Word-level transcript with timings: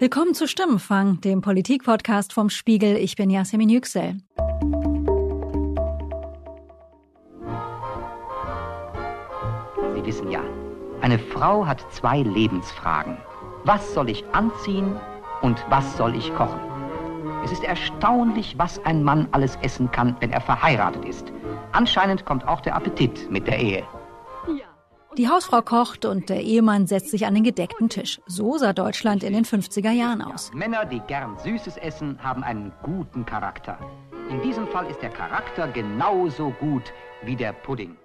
Willkommen 0.00 0.34
zu 0.34 0.48
Stimmenfang, 0.48 1.20
dem 1.20 1.40
Politikpodcast 1.40 2.32
vom 2.32 2.50
Spiegel. 2.50 2.96
Ich 2.96 3.14
bin 3.14 3.30
Yasemin 3.30 3.68
Yüksel. 3.68 4.16
Sie 9.94 10.04
wissen 10.04 10.32
ja, 10.32 10.40
eine 11.00 11.16
Frau 11.16 11.64
hat 11.64 11.80
zwei 11.92 12.22
Lebensfragen. 12.22 13.18
Was 13.62 13.94
soll 13.94 14.10
ich 14.10 14.24
anziehen 14.32 14.96
und 15.42 15.64
was 15.70 15.96
soll 15.96 16.16
ich 16.16 16.34
kochen? 16.34 16.60
Es 17.44 17.52
ist 17.52 17.62
erstaunlich, 17.62 18.58
was 18.58 18.84
ein 18.84 19.04
Mann 19.04 19.28
alles 19.30 19.56
essen 19.62 19.92
kann, 19.92 20.16
wenn 20.18 20.32
er 20.32 20.40
verheiratet 20.40 21.04
ist. 21.04 21.32
Anscheinend 21.70 22.24
kommt 22.24 22.48
auch 22.48 22.62
der 22.62 22.74
Appetit 22.74 23.30
mit 23.30 23.46
der 23.46 23.60
Ehe. 23.60 23.84
Die 25.16 25.28
Hausfrau 25.28 25.62
kocht 25.62 26.06
und 26.06 26.28
der 26.28 26.42
Ehemann 26.42 26.88
setzt 26.88 27.10
sich 27.10 27.24
an 27.24 27.34
den 27.34 27.44
gedeckten 27.44 27.88
Tisch. 27.88 28.20
So 28.26 28.58
sah 28.58 28.72
Deutschland 28.72 29.22
in 29.22 29.32
den 29.32 29.44
50er 29.44 29.92
Jahren 29.92 30.20
aus. 30.20 30.50
Männer, 30.52 30.84
die 30.84 30.98
gern 31.06 31.38
Süßes 31.38 31.76
essen, 31.76 32.18
haben 32.20 32.42
einen 32.42 32.72
guten 32.82 33.24
Charakter. 33.24 33.78
In 34.28 34.42
diesem 34.42 34.66
Fall 34.66 34.90
ist 34.90 35.02
der 35.02 35.10
Charakter 35.10 35.68
genauso 35.68 36.50
gut 36.58 36.92
wie 37.22 37.36
der 37.36 37.52
Pudding. 37.52 37.96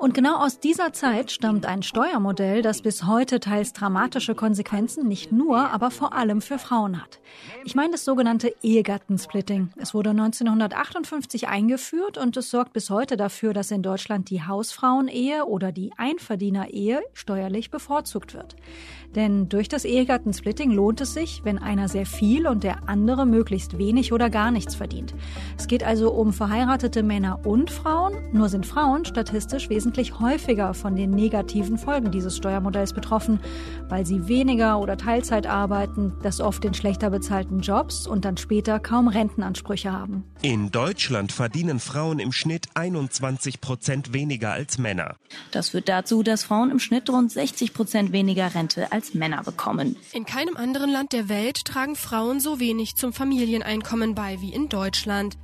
Und 0.00 0.14
genau 0.14 0.36
aus 0.36 0.58
dieser 0.58 0.94
Zeit 0.94 1.30
stammt 1.30 1.66
ein 1.66 1.82
Steuermodell, 1.82 2.62
das 2.62 2.80
bis 2.80 3.06
heute 3.06 3.38
teils 3.38 3.74
dramatische 3.74 4.34
Konsequenzen 4.34 5.06
nicht 5.06 5.30
nur, 5.30 5.58
aber 5.58 5.90
vor 5.90 6.14
allem 6.14 6.40
für 6.40 6.58
Frauen 6.58 7.02
hat. 7.02 7.20
Ich 7.66 7.74
meine 7.74 7.90
das 7.90 8.06
sogenannte 8.06 8.54
Ehegattensplitting. 8.62 9.68
Es 9.76 9.92
wurde 9.92 10.10
1958 10.10 11.48
eingeführt 11.48 12.16
und 12.16 12.34
es 12.38 12.48
sorgt 12.48 12.72
bis 12.72 12.88
heute 12.88 13.18
dafür, 13.18 13.52
dass 13.52 13.70
in 13.70 13.82
Deutschland 13.82 14.30
die 14.30 14.42
Hausfrauenehe 14.42 15.44
oder 15.44 15.70
die 15.70 15.92
Einverdienerehe 15.98 17.02
steuerlich 17.12 17.70
bevorzugt 17.70 18.32
wird. 18.32 18.56
Denn 19.14 19.50
durch 19.50 19.68
das 19.68 19.84
Ehegattensplitting 19.84 20.70
lohnt 20.70 21.02
es 21.02 21.12
sich, 21.12 21.42
wenn 21.44 21.58
einer 21.58 21.88
sehr 21.88 22.06
viel 22.06 22.46
und 22.46 22.64
der 22.64 22.88
andere 22.88 23.26
möglichst 23.26 23.76
wenig 23.76 24.14
oder 24.14 24.30
gar 24.30 24.50
nichts 24.50 24.74
verdient. 24.74 25.14
Es 25.58 25.66
geht 25.66 25.84
also 25.84 26.10
um 26.10 26.32
verheiratete 26.32 27.02
Männer 27.02 27.40
und 27.44 27.70
Frauen, 27.70 28.14
nur 28.32 28.48
sind 28.48 28.64
Frauen 28.64 29.04
statistisch 29.04 29.68
wesentlich 29.68 29.89
häufiger 30.20 30.72
von 30.72 30.94
den 30.94 31.10
negativen 31.10 31.76
Folgen 31.76 32.12
dieses 32.12 32.36
Steuermodells 32.36 32.92
betroffen, 32.92 33.40
weil 33.88 34.06
sie 34.06 34.28
weniger 34.28 34.78
oder 34.78 34.96
Teilzeit 34.96 35.46
arbeiten, 35.48 36.12
das 36.22 36.40
oft 36.40 36.64
in 36.64 36.74
schlechter 36.74 37.10
bezahlten 37.10 37.60
Jobs 37.60 38.06
und 38.06 38.24
dann 38.24 38.36
später 38.36 38.78
kaum 38.78 39.08
Rentenansprüche 39.08 39.92
haben. 39.92 40.22
In 40.42 40.70
Deutschland 40.70 41.32
verdienen 41.32 41.80
Frauen 41.80 42.20
im 42.20 42.30
Schnitt 42.30 42.68
21 42.74 43.60
Prozent 43.60 44.12
weniger 44.12 44.52
als 44.52 44.78
Männer. 44.78 45.16
Das 45.50 45.70
führt 45.70 45.88
dazu, 45.88 46.22
dass 46.22 46.44
Frauen 46.44 46.70
im 46.70 46.78
Schnitt 46.78 47.10
rund 47.10 47.32
60 47.32 47.74
Prozent 47.74 48.12
weniger 48.12 48.54
Rente 48.54 48.92
als 48.92 49.00
als 49.00 49.14
Männer 49.14 49.42
bekommen. 49.42 49.96
In 50.12 50.26
keinem 50.26 50.58
anderen 50.58 50.90
Land 50.90 51.14
der 51.14 51.30
Welt 51.30 51.64
tragen 51.64 51.96
Frauen 51.96 52.38
so 52.38 52.60
wenig 52.60 52.96
zum 52.96 53.14
Familieneinkommen 53.14 54.14
bei 54.14 54.42
wie 54.42 54.52
in 54.52 54.68
Deutschland. 54.68 55.38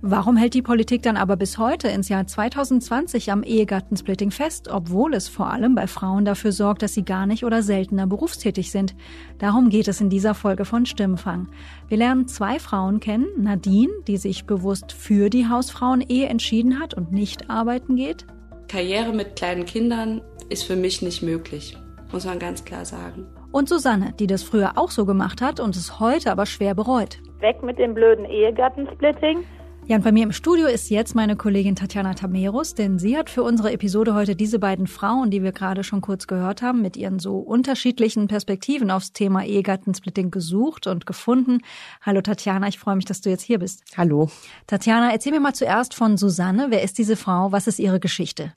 Warum 0.00 0.36
hält 0.36 0.54
die 0.54 0.62
Politik 0.62 1.02
dann 1.02 1.16
aber 1.16 1.36
bis 1.36 1.58
heute 1.58 1.88
ins 1.88 2.08
Jahr 2.08 2.26
2020 2.26 3.32
am 3.32 3.42
Ehegattensplitting 3.42 4.30
fest, 4.30 4.68
obwohl 4.68 5.12
es 5.12 5.28
vor 5.28 5.50
allem 5.50 5.74
bei 5.74 5.88
Frauen 5.88 6.24
dafür 6.24 6.52
sorgt, 6.52 6.82
dass 6.82 6.94
sie 6.94 7.04
gar 7.04 7.26
nicht 7.26 7.44
oder 7.44 7.62
seltener 7.62 8.06
berufstätig 8.06 8.70
sind? 8.70 8.94
Darum 9.38 9.70
geht 9.70 9.88
es 9.88 10.00
in 10.00 10.08
dieser 10.08 10.34
Folge 10.34 10.64
von 10.64 10.86
Stimmfang. 10.86 11.48
Wir 11.88 11.98
lernen 11.98 12.28
zwei 12.28 12.60
Frauen 12.60 13.00
kennen, 13.00 13.26
Nadine, 13.38 13.92
die 14.06 14.18
sich 14.18 14.46
bewusst 14.46 14.92
für 14.92 15.30
die 15.30 15.48
Hausfrauen-Ehe 15.48 16.26
entschieden 16.26 16.78
hat 16.78 16.94
und 16.94 17.10
nicht 17.10 17.50
arbeiten 17.50 17.96
geht. 17.96 18.24
Karriere 18.68 19.12
mit 19.12 19.34
kleinen 19.34 19.64
Kindern 19.64 20.20
ist 20.48 20.62
für 20.62 20.76
mich 20.76 21.02
nicht 21.02 21.22
möglich 21.22 21.76
muss 22.12 22.24
man 22.24 22.38
ganz 22.38 22.64
klar 22.64 22.84
sagen. 22.84 23.26
Und 23.52 23.68
Susanne, 23.68 24.12
die 24.18 24.26
das 24.26 24.42
früher 24.42 24.72
auch 24.76 24.90
so 24.90 25.06
gemacht 25.06 25.40
hat 25.40 25.60
und 25.60 25.76
es 25.76 26.00
heute 26.00 26.30
aber 26.30 26.46
schwer 26.46 26.74
bereut. 26.74 27.18
Weg 27.40 27.62
mit 27.62 27.78
dem 27.78 27.94
blöden 27.94 28.24
Ehegattensplitting. 28.24 29.44
Ja, 29.88 29.96
und 29.96 30.04
bei 30.04 30.12
mir 30.12 30.24
im 30.24 30.32
Studio 30.32 30.66
ist 30.66 30.90
jetzt 30.90 31.14
meine 31.14 31.34
Kollegin 31.34 31.74
Tatjana 31.74 32.12
Tamerus, 32.12 32.74
denn 32.74 32.98
sie 32.98 33.16
hat 33.16 33.30
für 33.30 33.42
unsere 33.42 33.72
Episode 33.72 34.12
heute 34.12 34.36
diese 34.36 34.58
beiden 34.58 34.86
Frauen, 34.86 35.30
die 35.30 35.42
wir 35.42 35.52
gerade 35.52 35.82
schon 35.82 36.02
kurz 36.02 36.26
gehört 36.26 36.60
haben, 36.60 36.82
mit 36.82 36.98
ihren 36.98 37.18
so 37.18 37.38
unterschiedlichen 37.38 38.28
Perspektiven 38.28 38.90
aufs 38.90 39.14
Thema 39.14 39.46
Ehegattensplitting 39.46 40.30
gesucht 40.30 40.86
und 40.86 41.06
gefunden. 41.06 41.62
Hallo 42.02 42.20
Tatjana, 42.20 42.68
ich 42.68 42.78
freue 42.78 42.96
mich, 42.96 43.06
dass 43.06 43.22
du 43.22 43.30
jetzt 43.30 43.40
hier 43.40 43.60
bist. 43.60 43.82
Hallo. 43.96 44.28
Tatjana, 44.66 45.10
erzähl 45.10 45.32
mir 45.32 45.40
mal 45.40 45.54
zuerst 45.54 45.94
von 45.94 46.18
Susanne. 46.18 46.66
Wer 46.68 46.82
ist 46.82 46.98
diese 46.98 47.16
Frau? 47.16 47.50
Was 47.52 47.66
ist 47.66 47.78
ihre 47.78 47.98
Geschichte? 47.98 48.52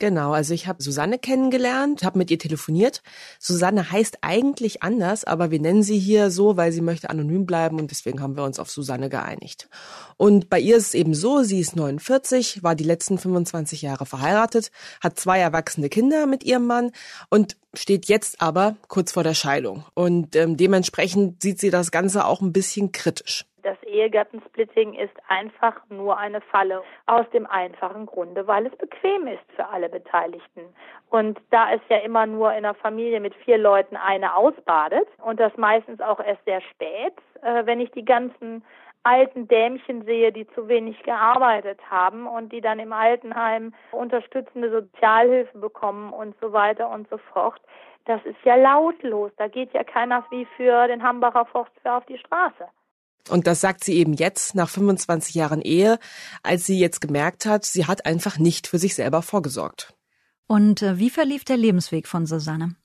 Genau, 0.00 0.32
also 0.32 0.54
ich 0.54 0.66
habe 0.66 0.82
Susanne 0.82 1.20
kennengelernt, 1.20 2.02
habe 2.02 2.18
mit 2.18 2.28
ihr 2.28 2.38
telefoniert. 2.38 3.00
Susanne 3.38 3.92
heißt 3.92 4.18
eigentlich 4.22 4.82
anders, 4.82 5.24
aber 5.24 5.52
wir 5.52 5.60
nennen 5.60 5.84
sie 5.84 5.98
hier 5.98 6.32
so, 6.32 6.56
weil 6.56 6.72
sie 6.72 6.80
möchte 6.80 7.10
anonym 7.10 7.46
bleiben 7.46 7.78
und 7.78 7.92
deswegen 7.92 8.20
haben 8.20 8.36
wir 8.36 8.42
uns 8.42 8.58
auf 8.58 8.70
Susanne 8.70 9.08
geeinigt. 9.08 9.68
Und 10.16 10.50
bei 10.50 10.58
ihr 10.58 10.76
ist 10.76 10.88
es 10.88 10.94
eben 10.94 11.14
so, 11.14 11.44
sie 11.44 11.60
ist 11.60 11.76
49, 11.76 12.64
war 12.64 12.74
die 12.74 12.82
letzten 12.82 13.18
25 13.18 13.82
Jahre 13.82 14.04
verheiratet, 14.04 14.72
hat 15.00 15.18
zwei 15.20 15.38
erwachsene 15.38 15.88
Kinder 15.88 16.26
mit 16.26 16.42
ihrem 16.42 16.66
Mann 16.66 16.90
und 17.30 17.56
steht 17.72 18.06
jetzt 18.06 18.40
aber 18.40 18.76
kurz 18.88 19.12
vor 19.12 19.22
der 19.22 19.34
Scheidung. 19.34 19.84
Und 19.94 20.34
ähm, 20.34 20.56
dementsprechend 20.56 21.40
sieht 21.40 21.60
sie 21.60 21.70
das 21.70 21.92
Ganze 21.92 22.24
auch 22.24 22.40
ein 22.40 22.52
bisschen 22.52 22.90
kritisch. 22.90 23.46
Das 23.64 23.82
Ehegattensplitting 23.84 24.92
ist 24.92 25.14
einfach 25.28 25.80
nur 25.88 26.18
eine 26.18 26.42
Falle. 26.42 26.82
Aus 27.06 27.24
dem 27.30 27.46
einfachen 27.46 28.04
Grunde, 28.04 28.46
weil 28.46 28.66
es 28.66 28.76
bequem 28.76 29.26
ist 29.26 29.44
für 29.56 29.66
alle 29.66 29.88
Beteiligten. 29.88 30.60
Und 31.08 31.40
da 31.50 31.72
es 31.72 31.80
ja 31.88 31.96
immer 31.96 32.26
nur 32.26 32.50
in 32.50 32.58
einer 32.58 32.74
Familie 32.74 33.20
mit 33.20 33.34
vier 33.36 33.56
Leuten 33.56 33.96
eine 33.96 34.36
ausbadet 34.36 35.08
und 35.22 35.40
das 35.40 35.56
meistens 35.56 36.02
auch 36.02 36.20
erst 36.20 36.44
sehr 36.44 36.60
spät, 36.60 37.14
äh, 37.40 37.64
wenn 37.64 37.80
ich 37.80 37.90
die 37.92 38.04
ganzen 38.04 38.62
alten 39.02 39.48
Dämchen 39.48 40.04
sehe, 40.04 40.30
die 40.30 40.46
zu 40.48 40.68
wenig 40.68 41.02
gearbeitet 41.02 41.80
haben 41.90 42.26
und 42.26 42.52
die 42.52 42.60
dann 42.60 42.78
im 42.78 42.92
Altenheim 42.92 43.72
unterstützende 43.92 44.70
Sozialhilfe 44.70 45.56
bekommen 45.56 46.12
und 46.12 46.34
so 46.40 46.52
weiter 46.52 46.90
und 46.90 47.08
so 47.08 47.16
fort. 47.16 47.62
Das 48.04 48.22
ist 48.26 48.42
ja 48.44 48.56
lautlos. 48.56 49.32
Da 49.38 49.48
geht 49.48 49.72
ja 49.72 49.84
keiner 49.84 50.22
wie 50.30 50.44
für 50.56 50.86
den 50.86 51.02
Hambacher 51.02 51.46
Forstwehr 51.46 51.96
auf 51.96 52.04
die 52.04 52.18
Straße. 52.18 52.68
Und 53.30 53.46
das 53.46 53.60
sagt 53.60 53.84
sie 53.84 53.98
eben 53.98 54.12
jetzt, 54.12 54.54
nach 54.54 54.68
25 54.68 55.34
Jahren 55.34 55.62
Ehe, 55.62 55.98
als 56.42 56.66
sie 56.66 56.78
jetzt 56.78 57.00
gemerkt 57.00 57.46
hat, 57.46 57.64
sie 57.64 57.86
hat 57.86 58.06
einfach 58.06 58.38
nicht 58.38 58.66
für 58.66 58.78
sich 58.78 58.94
selber 58.94 59.22
vorgesorgt. 59.22 59.94
Und 60.46 60.82
äh, 60.82 60.98
wie 60.98 61.10
verlief 61.10 61.44
der 61.44 61.56
Lebensweg 61.56 62.06
von 62.06 62.26
Susanne? 62.26 62.76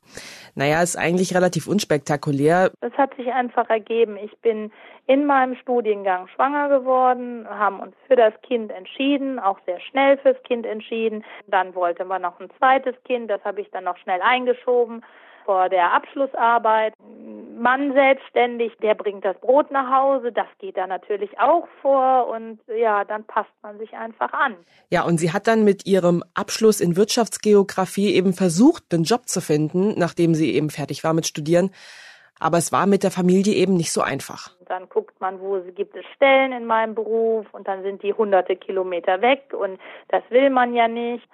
Naja, 0.55 0.81
ist 0.81 0.97
eigentlich 0.97 1.35
relativ 1.35 1.67
unspektakulär. 1.67 2.71
Es 2.81 2.93
hat 2.93 3.15
sich 3.15 3.31
einfach 3.31 3.69
ergeben. 3.69 4.17
Ich 4.17 4.35
bin 4.39 4.71
in 5.07 5.25
meinem 5.25 5.55
Studiengang 5.55 6.27
schwanger 6.29 6.69
geworden, 6.69 7.47
haben 7.49 7.79
uns 7.79 7.95
für 8.07 8.15
das 8.15 8.33
Kind 8.41 8.71
entschieden, 8.71 9.39
auch 9.39 9.59
sehr 9.65 9.79
schnell 9.79 10.17
fürs 10.17 10.41
Kind 10.43 10.65
entschieden. 10.65 11.23
Dann 11.47 11.75
wollte 11.75 12.05
man 12.05 12.21
noch 12.21 12.39
ein 12.39 12.49
zweites 12.57 12.95
Kind, 13.03 13.29
das 13.29 13.43
habe 13.43 13.61
ich 13.61 13.69
dann 13.71 13.83
noch 13.83 13.97
schnell 13.97 14.21
eingeschoben 14.21 15.03
vor 15.45 15.67
der 15.69 15.93
Abschlussarbeit. 15.93 16.93
Mann 17.59 17.93
selbstständig, 17.93 18.73
der 18.81 18.95
bringt 18.95 19.25
das 19.25 19.37
Brot 19.39 19.69
nach 19.71 19.91
Hause, 19.91 20.31
das 20.31 20.47
geht 20.59 20.77
da 20.77 20.87
natürlich 20.87 21.39
auch 21.39 21.67
vor 21.81 22.27
und 22.27 22.59
ja, 22.67 23.03
dann 23.05 23.25
passt 23.25 23.51
man 23.61 23.77
sich 23.77 23.93
einfach 23.93 24.33
an. 24.33 24.55
Ja, 24.89 25.03
und 25.03 25.17
sie 25.17 25.31
hat 25.31 25.47
dann 25.47 25.63
mit 25.63 25.85
ihrem 25.85 26.23
Abschluss 26.33 26.81
in 26.81 26.95
Wirtschaftsgeografie 26.95 28.15
eben 28.15 28.33
versucht, 28.33 28.83
einen 28.93 29.03
Job 29.03 29.27
zu 29.27 29.41
finden, 29.41 29.93
nachdem 29.97 30.33
sie 30.33 30.55
eben 30.55 30.69
fertig 30.69 31.03
war 31.03 31.13
mit 31.13 31.27
Studieren. 31.27 31.71
Aber 32.39 32.57
es 32.57 32.71
war 32.71 32.87
mit 32.87 33.03
der 33.03 33.11
Familie 33.11 33.53
eben 33.53 33.75
nicht 33.75 33.91
so 33.91 34.01
einfach. 34.01 34.55
Dann 34.65 34.87
guckt 34.87 35.19
man, 35.19 35.41
wo 35.41 35.59
gibt 35.75 35.95
es 35.95 36.05
Stellen 36.15 36.53
in 36.53 36.65
meinem 36.65 36.95
Beruf 36.95 37.45
und 37.51 37.67
dann 37.67 37.83
sind 37.83 38.01
die 38.01 38.13
hunderte 38.13 38.55
Kilometer 38.55 39.21
weg 39.21 39.53
und 39.53 39.77
das 40.07 40.23
will 40.29 40.49
man 40.49 40.73
ja 40.73 40.87
nicht. 40.87 41.27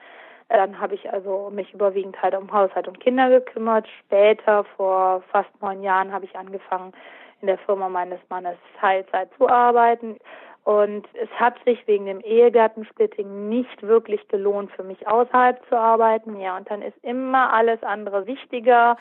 Dann 0.49 0.79
habe 0.79 0.95
ich 0.95 1.11
also 1.11 1.49
mich 1.53 1.73
überwiegend 1.73 2.21
halt 2.21 2.35
um 2.35 2.51
Haushalt 2.51 2.87
und 2.87 2.99
Kinder 2.99 3.29
gekümmert. 3.29 3.87
Später, 4.05 4.63
vor 4.77 5.23
fast 5.31 5.49
neun 5.61 5.81
Jahren, 5.81 6.11
habe 6.11 6.25
ich 6.25 6.35
angefangen, 6.35 6.93
in 7.41 7.47
der 7.47 7.57
Firma 7.59 7.89
meines 7.89 8.19
Mannes 8.29 8.57
Teilzeit 8.79 9.29
zu 9.37 9.49
arbeiten. 9.49 10.17
Und 10.65 11.05
es 11.13 11.29
hat 11.39 11.57
sich 11.63 11.77
wegen 11.87 12.07
dem 12.07 12.21
Ehegattensplitting 12.21 13.49
nicht 13.49 13.83
wirklich 13.83 14.27
gelohnt, 14.29 14.71
für 14.71 14.83
mich 14.83 15.07
außerhalb 15.07 15.61
zu 15.69 15.77
arbeiten. 15.77 16.39
Ja, 16.39 16.57
und 16.57 16.69
dann 16.71 16.81
ist 16.81 16.97
immer 17.03 17.53
alles 17.53 17.83
andere 17.83 18.25
wichtiger. 18.25 18.97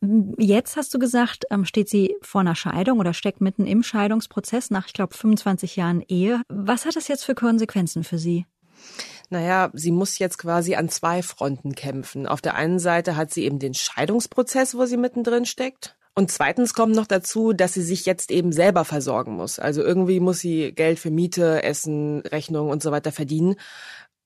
Jetzt 0.00 0.76
hast 0.76 0.92
du 0.92 0.98
gesagt, 0.98 1.44
ähm, 1.52 1.64
steht 1.66 1.88
sie 1.88 2.16
vor 2.20 2.40
einer 2.40 2.56
Scheidung 2.56 2.98
oder 2.98 3.14
steckt 3.14 3.40
mitten 3.40 3.64
im 3.64 3.84
Scheidungsprozess 3.84 4.72
nach, 4.72 4.86
ich 4.86 4.92
glaube, 4.92 5.14
25 5.14 5.76
Jahren 5.76 6.02
Ehe. 6.08 6.42
Was 6.48 6.84
hat 6.84 6.96
das 6.96 7.06
jetzt 7.06 7.24
für 7.24 7.36
Konsequenzen 7.36 8.02
für 8.02 8.18
sie? 8.18 8.46
Naja, 9.30 9.70
sie 9.72 9.92
muss 9.92 10.18
jetzt 10.18 10.38
quasi 10.38 10.74
an 10.74 10.88
zwei 10.88 11.22
Fronten 11.22 11.74
kämpfen. 11.74 12.26
Auf 12.26 12.40
der 12.40 12.54
einen 12.54 12.78
Seite 12.78 13.16
hat 13.16 13.32
sie 13.32 13.44
eben 13.44 13.58
den 13.58 13.74
Scheidungsprozess, 13.74 14.76
wo 14.76 14.86
sie 14.86 14.96
mittendrin 14.96 15.46
steckt. 15.46 15.96
Und 16.16 16.30
zweitens 16.30 16.74
kommt 16.74 16.94
noch 16.94 17.06
dazu, 17.06 17.52
dass 17.52 17.74
sie 17.74 17.82
sich 17.82 18.06
jetzt 18.06 18.30
eben 18.30 18.52
selber 18.52 18.84
versorgen 18.84 19.34
muss. 19.34 19.58
Also 19.58 19.82
irgendwie 19.82 20.20
muss 20.20 20.38
sie 20.38 20.72
Geld 20.72 21.00
für 21.00 21.10
Miete, 21.10 21.64
Essen, 21.64 22.20
Rechnungen 22.20 22.70
und 22.70 22.82
so 22.82 22.92
weiter 22.92 23.10
verdienen, 23.10 23.56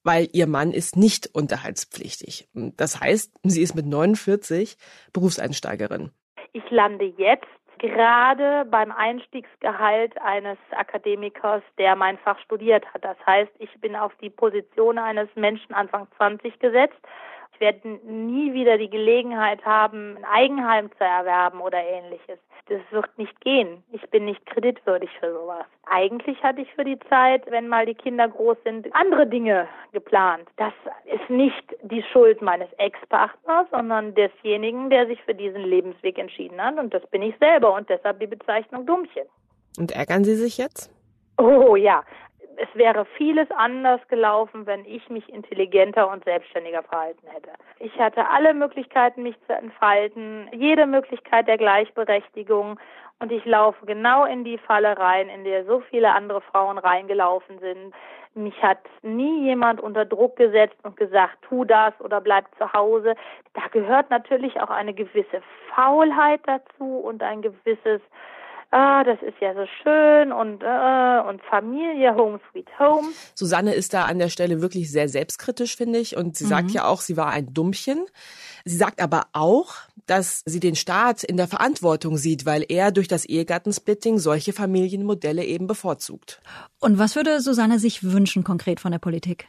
weil 0.05 0.29
ihr 0.33 0.47
Mann 0.47 0.73
ist 0.73 0.97
nicht 0.97 1.29
unterhaltspflichtig. 1.33 2.49
Das 2.53 3.01
heißt, 3.01 3.33
sie 3.43 3.63
ist 3.63 3.75
mit 3.75 3.87
49 3.87 4.77
Berufseinsteigerin. 5.15 6.11
Ich 6.53 6.63
lande 6.71 7.07
jetzt 7.17 7.47
gerade 7.79 8.65
beim 8.71 8.93
Einstiegsgehalt 8.93 10.21
eines 10.21 10.59
Akademikers, 10.71 11.63
der 11.79 11.97
mein 11.97 12.19
Fach 12.19 12.39
studiert 12.41 12.85
hat. 12.93 13.05
Das 13.05 13.17
heißt, 13.27 13.53
ich 13.59 13.71
bin 13.81 13.97
auf 13.97 14.13
die 14.21 14.31
Position 14.31 14.99
eines 14.99 15.29
Menschen 15.35 15.75
Anfang 15.75 16.07
20 16.17 16.59
gesetzt. 16.59 16.99
Ich 17.59 17.61
werde 17.61 17.89
nie 17.89 18.53
wieder 18.53 18.79
die 18.79 18.89
Gelegenheit 18.89 19.65
haben, 19.65 20.17
ein 20.19 20.25
Eigenheim 20.25 20.91
zu 20.97 21.03
erwerben 21.03 21.61
oder 21.61 21.79
ähnliches. 21.83 22.39
Das 22.69 22.79
wird 22.93 23.19
nicht 23.19 23.41
gehen. 23.41 23.83
Ich 23.91 24.09
bin 24.11 24.27
nicht 24.27 24.47
kreditwürdig 24.47 25.11
für 25.19 25.33
sowas. 25.33 25.65
Eigentlich 25.91 26.41
hatte 26.45 26.61
ich 26.61 26.73
für 26.75 26.85
die 26.85 27.01
Zeit, 27.09 27.51
wenn 27.51 27.67
mal 27.67 27.85
die 27.85 27.97
Kinder 27.97 28.29
groß 28.29 28.59
sind, 28.63 28.87
andere 28.95 29.27
Dinge 29.27 29.67
geplant. 29.93 30.49
Das 30.57 30.73
ist 31.07 31.29
nicht 31.29 31.65
die 31.83 32.05
Schuld 32.13 32.41
meines 32.43 32.69
Ex-Partners, 32.79 33.67
sondern 33.73 34.15
desjenigen, 34.15 34.89
der 34.89 35.09
sich 35.09 35.21
für 35.23 35.35
diesen 35.35 35.63
Lebensweg 35.63 36.17
entschieden 36.17 36.63
hat. 36.63 36.79
Und 36.79 36.95
das 36.95 37.05
bin 37.09 37.23
ich 37.23 37.35
selber 37.41 37.75
und 37.75 37.89
deshalb 37.89 38.21
die 38.21 38.29
Bezeichnung 38.29 38.87
Dummchen. 38.87 39.27
Und 39.79 39.91
ärgern 39.91 40.23
Sie 40.23 40.37
sich 40.37 40.59
jetzt? 40.59 40.95
Oh 41.39 41.75
ja, 41.75 42.05
es 42.61 42.69
wäre 42.75 43.05
vieles 43.17 43.51
anders 43.53 44.01
gelaufen, 44.09 44.67
wenn 44.67 44.85
ich 44.85 45.09
mich 45.09 45.29
intelligenter 45.29 46.11
und 46.11 46.25
selbstständiger 46.25 46.83
verhalten 46.83 47.27
hätte. 47.29 47.51
Ich 47.79 47.97
hatte 47.99 48.29
alle 48.29 48.53
Möglichkeiten, 48.55 49.23
mich 49.23 49.37
zu 49.47 49.55
entfalten, 49.55 50.49
jede 50.53 50.87
Möglichkeit 50.87 51.47
der 51.47 51.59
Gleichberechtigung 51.59 52.79
und 53.21 53.33
ich 53.33 53.45
laufe 53.45 53.85
genau 53.87 54.25
in 54.25 54.45
die 54.45 54.59
Falle 54.59 54.97
rein, 54.99 55.29
in 55.29 55.45
der 55.45 55.65
so 55.65 55.81
viele 55.81 56.13
andere 56.13 56.41
Frauen 56.41 56.79
reingelaufen 56.79 57.59
sind. 57.59 57.95
Mich 58.35 58.61
hat 58.63 58.79
nie 59.03 59.45
jemand 59.45 59.81
unter 59.81 60.05
Druck 60.05 60.37
gesetzt 60.37 60.77
und 60.85 60.97
gesagt, 60.97 61.39
tu 61.43 61.65
das 61.65 61.93
oder 62.01 62.21
bleib 62.21 62.45
zu 62.57 62.73
Hause. 62.73 63.15
Da 63.55 63.63
gehört 63.73 64.11
natürlich 64.11 64.61
auch 64.61 64.71
eine 64.71 64.95
gewisse 64.95 65.43
Faulheit 65.75 66.41
dazu 66.47 66.99
und 66.99 67.23
ein 67.23 67.43
gewisses 67.43 68.01
ah, 68.71 69.05
das 69.05 69.19
ist 69.23 69.37
ja 69.41 69.55
so 69.55 69.65
schön 69.83 70.33
und, 70.33 70.63
äh, 70.63 71.29
und 71.29 71.43
Familie, 71.49 72.15
Home 72.15 72.41
Sweet 72.51 72.69
Home. 72.79 73.09
Susanne 73.35 73.75
ist 73.75 73.95
da 73.95 74.05
an 74.05 74.19
der 74.19 74.29
Stelle 74.29 74.61
wirklich 74.61 74.91
sehr 74.91 75.09
selbstkritisch, 75.09 75.77
finde 75.77 75.99
ich. 75.99 76.17
Und 76.17 76.37
sie 76.37 76.45
mhm. 76.45 76.49
sagt 76.49 76.71
ja 76.73 76.87
auch, 76.87 77.01
sie 77.01 77.17
war 77.17 77.29
ein 77.29 77.53
Dummchen. 77.55 78.07
Sie 78.65 78.77
sagt 78.77 79.01
aber 79.01 79.27
auch, 79.33 79.75
dass 80.07 80.43
sie 80.47 80.61
den 80.61 80.75
Staat 80.75 81.23
in 81.23 81.37
der 81.37 81.49
Verantwortung 81.49 82.17
sieht, 82.17 82.47
weil 82.47 82.65
er 82.69 82.93
durch 82.93 83.09
das 83.09 83.25
Ehegattensplitting 83.25 84.19
solche 84.19 84.53
Familienmodelle 84.53 85.45
eben 85.45 85.67
bevorzugt. 85.67 86.41
Und 86.81 86.99
was 86.99 87.17
würde 87.17 87.41
Susanne 87.41 87.79
sich 87.79 88.03
wünschen 88.03 88.45
konkret 88.45 88.81
von 88.81 88.93
der 88.93 88.99
Politik? 88.99 89.49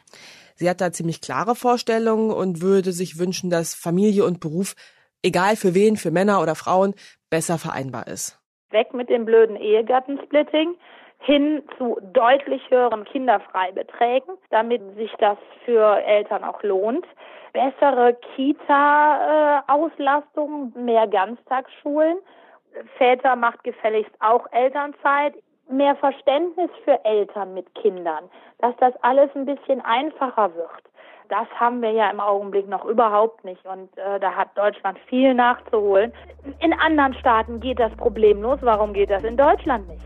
Sie 0.56 0.70
hat 0.70 0.82
da 0.82 0.92
ziemlich 0.92 1.22
klare 1.22 1.56
Vorstellungen 1.56 2.32
und 2.32 2.62
würde 2.62 2.92
sich 2.92 3.18
wünschen, 3.18 3.50
dass 3.50 3.76
Familie 3.76 4.26
und 4.26 4.42
Beruf, 4.42 4.76
egal 5.22 5.56
für 5.56 5.74
wen, 5.74 5.96
für 5.96 6.12
Männer 6.12 6.42
oder 6.42 6.56
Frauen, 6.56 6.94
besser 7.30 7.58
vereinbar 7.58 8.08
ist. 8.08 8.39
Weg 8.72 8.94
mit 8.94 9.10
dem 9.10 9.26
blöden 9.26 9.56
Ehegattensplitting 9.56 10.76
hin 11.20 11.64
zu 11.78 11.98
deutlich 12.14 12.62
höheren 12.70 13.04
Kinderfreibeträgen, 13.04 14.36
damit 14.52 14.82
sich 14.96 15.12
das 15.20 15.40
für 15.66 15.98
Eltern 16.06 16.44
auch 16.44 16.62
lohnt. 16.64 17.06
Bessere 17.52 18.16
Kita-Auslastung, 18.36 20.72
mehr 20.76 21.08
Ganztagsschulen. 21.08 22.20
Väter 22.98 23.36
macht 23.36 23.64
gefälligst 23.64 24.14
auch 24.20 24.46
Elternzeit. 24.52 25.34
Mehr 25.68 25.96
Verständnis 25.98 26.70
für 26.84 27.04
Eltern 27.06 27.54
mit 27.54 27.76
Kindern, 27.76 28.28
dass 28.60 28.76
das 28.78 28.96
alles 29.04 29.30
ein 29.36 29.46
bisschen 29.46 29.82
einfacher 29.82 30.56
wird 30.56 30.90
das 31.30 31.48
haben 31.56 31.82
wir 31.82 31.92
ja 31.92 32.10
im 32.10 32.20
Augenblick 32.20 32.68
noch 32.68 32.86
überhaupt 32.86 33.46
nicht. 33.46 33.64
Und 33.66 33.96
äh, 33.98 34.20
da 34.20 34.36
hat 34.36 34.58
Deutschland 34.58 34.98
viel 35.08 35.34
nachzuholen. 35.34 36.12
In 36.60 36.74
anderen 36.74 37.14
Staaten 37.14 37.60
geht 37.60 37.80
das 37.80 37.96
problemlos. 37.96 38.60
Warum 38.62 38.94
geht 38.94 39.10
das 39.10 39.24
in 39.24 39.38
Deutschland 39.38 39.88
nicht? 39.88 40.04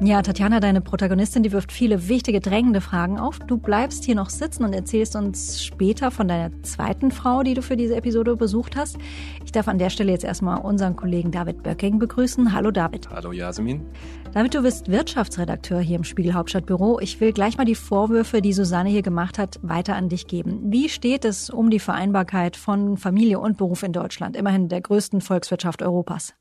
Ja, 0.00 0.22
Tatjana, 0.22 0.60
deine 0.60 0.80
Protagonistin, 0.80 1.42
die 1.42 1.50
wirft 1.50 1.72
viele 1.72 2.08
wichtige, 2.08 2.38
drängende 2.40 2.80
Fragen 2.80 3.18
auf. 3.18 3.40
Du 3.40 3.58
bleibst 3.58 4.04
hier 4.04 4.14
noch 4.14 4.30
sitzen 4.30 4.62
und 4.62 4.72
erzählst 4.72 5.16
uns 5.16 5.64
später 5.64 6.12
von 6.12 6.28
deiner 6.28 6.52
zweiten 6.62 7.10
Frau, 7.10 7.42
die 7.42 7.54
du 7.54 7.62
für 7.62 7.76
diese 7.76 7.96
Episode 7.96 8.36
besucht 8.36 8.76
hast. 8.76 8.96
Ich 9.44 9.50
darf 9.50 9.66
an 9.66 9.78
der 9.78 9.90
Stelle 9.90 10.12
jetzt 10.12 10.22
erstmal 10.22 10.60
unseren 10.60 10.94
Kollegen 10.94 11.32
David 11.32 11.64
Böcking 11.64 11.98
begrüßen. 11.98 12.52
Hallo 12.52 12.70
David. 12.70 13.10
Hallo 13.10 13.32
Jasmin. 13.32 13.84
David, 14.32 14.54
du 14.54 14.62
bist 14.62 14.88
Wirtschaftsredakteur 14.88 15.80
hier 15.80 15.96
im 15.96 16.04
Spiegel 16.04 16.32
Hauptstadtbüro. 16.32 17.00
Ich 17.00 17.20
will 17.20 17.32
gleich 17.32 17.58
mal 17.58 17.64
die 17.64 17.74
Vorwürfe, 17.74 18.40
die 18.40 18.52
Susanne 18.52 18.90
hier 18.90 19.02
gemacht 19.02 19.36
hat, 19.36 19.58
weiter 19.62 19.96
an 19.96 20.08
dich 20.08 20.28
geben. 20.28 20.60
Wie 20.66 20.88
steht 20.88 21.24
es 21.24 21.50
um 21.50 21.70
die 21.70 21.80
Vereinbarkeit 21.80 22.56
von 22.56 22.98
Familie 22.98 23.40
und 23.40 23.58
Beruf 23.58 23.82
in 23.82 23.92
Deutschland, 23.92 24.36
immerhin 24.36 24.68
der 24.68 24.80
größten 24.80 25.20
Volkswirtschaft 25.20 25.82
Europas? 25.82 26.34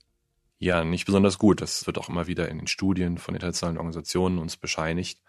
Ja, 0.59 0.83
nicht 0.83 1.05
besonders 1.05 1.37
gut. 1.37 1.61
Das 1.61 1.85
wird 1.85 1.97
auch 1.97 2.09
immer 2.09 2.27
wieder 2.27 2.49
in 2.49 2.57
den 2.57 2.67
Studien 2.67 3.17
von 3.17 3.35
internationalen 3.35 3.77
Organisationen 3.77 4.39
uns 4.39 4.57
bescheinigt. 4.57 5.19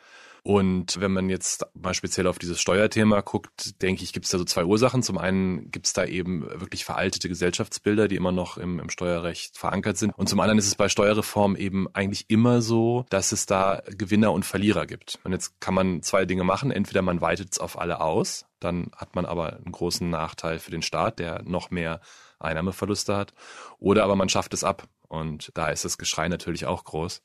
Und 0.42 1.00
wenn 1.00 1.12
man 1.12 1.28
jetzt 1.28 1.66
mal 1.74 1.94
speziell 1.94 2.26
auf 2.26 2.38
dieses 2.38 2.60
Steuerthema 2.60 3.20
guckt, 3.20 3.82
denke 3.82 4.02
ich, 4.02 4.12
gibt 4.12 4.24
es 4.24 4.32
da 4.32 4.38
so 4.38 4.44
zwei 4.44 4.64
Ursachen. 4.64 5.02
Zum 5.02 5.18
einen 5.18 5.70
gibt 5.70 5.86
es 5.86 5.92
da 5.92 6.04
eben 6.04 6.48
wirklich 6.60 6.84
veraltete 6.84 7.28
Gesellschaftsbilder, 7.28 8.08
die 8.08 8.16
immer 8.16 8.32
noch 8.32 8.56
im, 8.56 8.78
im, 8.78 8.88
Steuerrecht 8.88 9.58
verankert 9.58 9.98
sind. 9.98 10.12
Und 10.16 10.28
zum 10.28 10.40
anderen 10.40 10.58
ist 10.58 10.66
es 10.66 10.74
bei 10.74 10.88
Steuerreform 10.88 11.56
eben 11.56 11.86
eigentlich 11.94 12.30
immer 12.30 12.62
so, 12.62 13.04
dass 13.10 13.32
es 13.32 13.46
da 13.46 13.82
Gewinner 13.88 14.32
und 14.32 14.46
Verlierer 14.46 14.86
gibt. 14.86 15.18
Und 15.24 15.32
jetzt 15.32 15.60
kann 15.60 15.74
man 15.74 16.02
zwei 16.02 16.24
Dinge 16.24 16.44
machen. 16.44 16.70
Entweder 16.70 17.02
man 17.02 17.20
weitet 17.20 17.52
es 17.52 17.58
auf 17.58 17.78
alle 17.78 18.00
aus, 18.00 18.46
dann 18.60 18.90
hat 18.96 19.14
man 19.14 19.26
aber 19.26 19.56
einen 19.56 19.72
großen 19.72 20.08
Nachteil 20.08 20.60
für 20.60 20.70
den 20.70 20.82
Staat, 20.82 21.18
der 21.18 21.42
noch 21.42 21.70
mehr 21.70 22.00
Einnahmeverluste 22.38 23.16
hat. 23.16 23.34
Oder 23.78 24.04
aber 24.04 24.16
man 24.16 24.28
schafft 24.28 24.54
es 24.54 24.64
ab. 24.64 24.88
Und 25.08 25.50
da 25.54 25.68
ist 25.68 25.84
das 25.84 25.98
Geschrei 25.98 26.28
natürlich 26.28 26.66
auch 26.66 26.84
groß. 26.84 27.22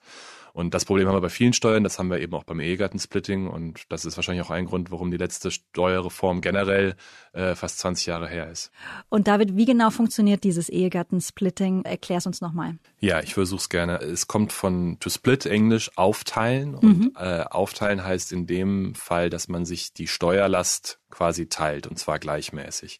Und 0.53 0.75
das 0.75 0.85
Problem 0.85 1.07
haben 1.07 1.15
wir 1.15 1.21
bei 1.21 1.30
vielen 1.30 1.53
Steuern, 1.53 1.83
das 1.83 1.97
haben 1.97 2.12
wir 2.12 2.19
eben 2.19 2.35
auch 2.35 2.44
beim 2.44 2.59
Ehegattensplitting. 2.59 3.47
Und 3.47 3.81
das 3.89 4.06
ist 4.06 4.18
wahrscheinlich 4.18 4.45
auch 4.45 4.51
ein 4.51 4.65
Grund, 4.65 4.91
warum 4.91 5.09
die 5.09 5.18
letzte 5.18 5.50
Steuerreform 5.50 6.41
generell 6.41 6.95
äh, 7.33 7.56
fast 7.56 7.80
20 7.80 8.06
Jahre 8.06 8.30
her 8.30 8.51
ist. 8.51 8.71
Und 9.09 9.27
David, 9.27 9.57
wie 9.57 9.65
genau 9.65 9.89
funktioniert 9.89 10.44
dieses 10.44 10.69
Ehegattensplitting? 10.69 11.85
Erklär's 11.85 12.27
uns 12.27 12.39
nochmal. 12.39 12.77
Ja, 13.00 13.19
ich 13.21 13.33
versuche 13.33 13.62
es 13.62 13.69
gerne. 13.69 13.97
Es 13.97 14.27
kommt 14.27 14.53
von 14.53 14.97
to 15.00 15.09
split, 15.09 15.47
Englisch 15.47 15.89
aufteilen. 15.95 16.75
Und 16.75 17.00
mhm. 17.00 17.12
äh, 17.18 17.41
aufteilen 17.41 18.03
heißt 18.03 18.31
in 18.31 18.45
dem 18.45 18.94
Fall, 18.94 19.31
dass 19.31 19.47
man 19.47 19.65
sich 19.65 19.94
die 19.94 20.07
Steuerlast 20.07 21.00
quasi 21.09 21.47
teilt 21.47 21.88
und 21.88 21.97
zwar 21.97 22.19
gleichmäßig. 22.19 23.00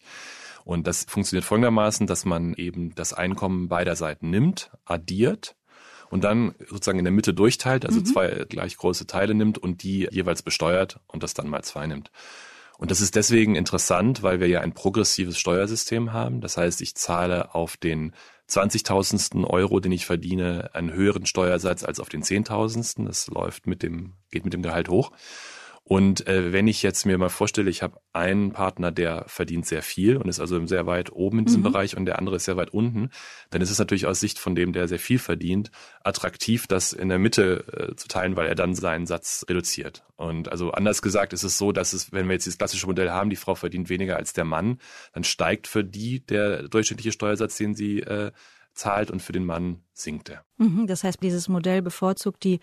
Und 0.64 0.86
das 0.86 1.04
funktioniert 1.04 1.44
folgendermaßen, 1.44 2.06
dass 2.06 2.24
man 2.24 2.54
eben 2.54 2.94
das 2.94 3.12
Einkommen 3.12 3.68
beider 3.68 3.96
Seiten 3.96 4.30
nimmt, 4.30 4.70
addiert 4.84 5.56
und 6.10 6.24
dann 6.24 6.54
sozusagen 6.66 6.98
in 6.98 7.04
der 7.04 7.12
Mitte 7.12 7.34
durchteilt, 7.34 7.84
also 7.84 8.00
mhm. 8.00 8.06
zwei 8.06 8.46
gleich 8.48 8.76
große 8.76 9.06
Teile 9.06 9.34
nimmt 9.34 9.58
und 9.58 9.82
die 9.82 10.08
jeweils 10.10 10.42
besteuert 10.42 11.00
und 11.06 11.22
das 11.22 11.34
dann 11.34 11.48
mal 11.48 11.62
zwei 11.62 11.86
nimmt. 11.86 12.10
Und 12.78 12.90
das 12.90 13.00
ist 13.00 13.14
deswegen 13.14 13.54
interessant, 13.54 14.22
weil 14.22 14.40
wir 14.40 14.48
ja 14.48 14.60
ein 14.60 14.74
progressives 14.74 15.38
Steuersystem 15.38 16.12
haben. 16.12 16.40
Das 16.40 16.56
heißt, 16.56 16.80
ich 16.80 16.94
zahle 16.94 17.54
auf 17.54 17.76
den 17.76 18.14
20.000. 18.48 19.44
Euro, 19.48 19.80
den 19.80 19.92
ich 19.92 20.06
verdiene, 20.06 20.70
einen 20.74 20.92
höheren 20.92 21.26
Steuersatz 21.26 21.84
als 21.84 22.00
auf 22.00 22.08
den 22.08 22.22
10.000. 22.22 23.06
Das 23.06 23.28
läuft 23.28 23.66
mit 23.66 23.82
dem, 23.82 24.14
geht 24.30 24.44
mit 24.44 24.52
dem 24.52 24.62
Gehalt 24.62 24.88
hoch. 24.88 25.12
Und 25.86 26.26
äh, 26.26 26.50
wenn 26.50 26.66
ich 26.66 26.82
jetzt 26.82 27.04
mir 27.04 27.18
mal 27.18 27.28
vorstelle, 27.28 27.68
ich 27.68 27.82
habe 27.82 28.00
einen 28.14 28.52
Partner, 28.52 28.90
der 28.90 29.24
verdient 29.26 29.66
sehr 29.66 29.82
viel 29.82 30.16
und 30.16 30.28
ist 30.28 30.40
also 30.40 30.64
sehr 30.66 30.86
weit 30.86 31.12
oben 31.12 31.40
in 31.40 31.44
diesem 31.44 31.60
mhm. 31.60 31.72
Bereich 31.72 31.94
und 31.94 32.06
der 32.06 32.18
andere 32.18 32.36
ist 32.36 32.46
sehr 32.46 32.56
weit 32.56 32.70
unten, 32.70 33.10
dann 33.50 33.60
ist 33.60 33.70
es 33.70 33.78
natürlich 33.78 34.06
aus 34.06 34.18
Sicht 34.18 34.38
von 34.38 34.54
dem, 34.54 34.72
der 34.72 34.88
sehr 34.88 34.98
viel 34.98 35.18
verdient, 35.18 35.70
attraktiv, 36.02 36.66
das 36.66 36.94
in 36.94 37.10
der 37.10 37.18
Mitte 37.18 37.90
äh, 37.90 37.96
zu 37.96 38.08
teilen, 38.08 38.34
weil 38.34 38.46
er 38.46 38.54
dann 38.54 38.74
seinen 38.74 39.04
Satz 39.06 39.44
reduziert. 39.46 40.04
Und 40.16 40.50
also 40.50 40.70
anders 40.70 41.02
gesagt 41.02 41.34
ist 41.34 41.42
es 41.42 41.58
so, 41.58 41.70
dass 41.70 41.92
es, 41.92 42.12
wenn 42.12 42.28
wir 42.28 42.32
jetzt 42.32 42.46
dieses 42.46 42.56
klassische 42.56 42.86
Modell 42.86 43.10
haben, 43.10 43.28
die 43.28 43.36
Frau 43.36 43.54
verdient 43.54 43.90
weniger 43.90 44.16
als 44.16 44.32
der 44.32 44.44
Mann, 44.46 44.78
dann 45.12 45.24
steigt 45.24 45.66
für 45.66 45.84
die 45.84 46.24
der 46.24 46.66
durchschnittliche 46.66 47.12
Steuersatz, 47.12 47.58
den 47.58 47.74
sie 47.74 48.00
äh, 48.00 48.32
zahlt 48.74 49.10
und 49.10 49.20
für 49.20 49.32
den 49.32 49.44
Mann 49.44 49.82
sinkt 49.92 50.28
er. 50.28 50.44
Mhm, 50.58 50.86
das 50.86 51.04
heißt, 51.04 51.22
dieses 51.22 51.48
Modell 51.48 51.82
bevorzugt 51.82 52.44
die 52.44 52.60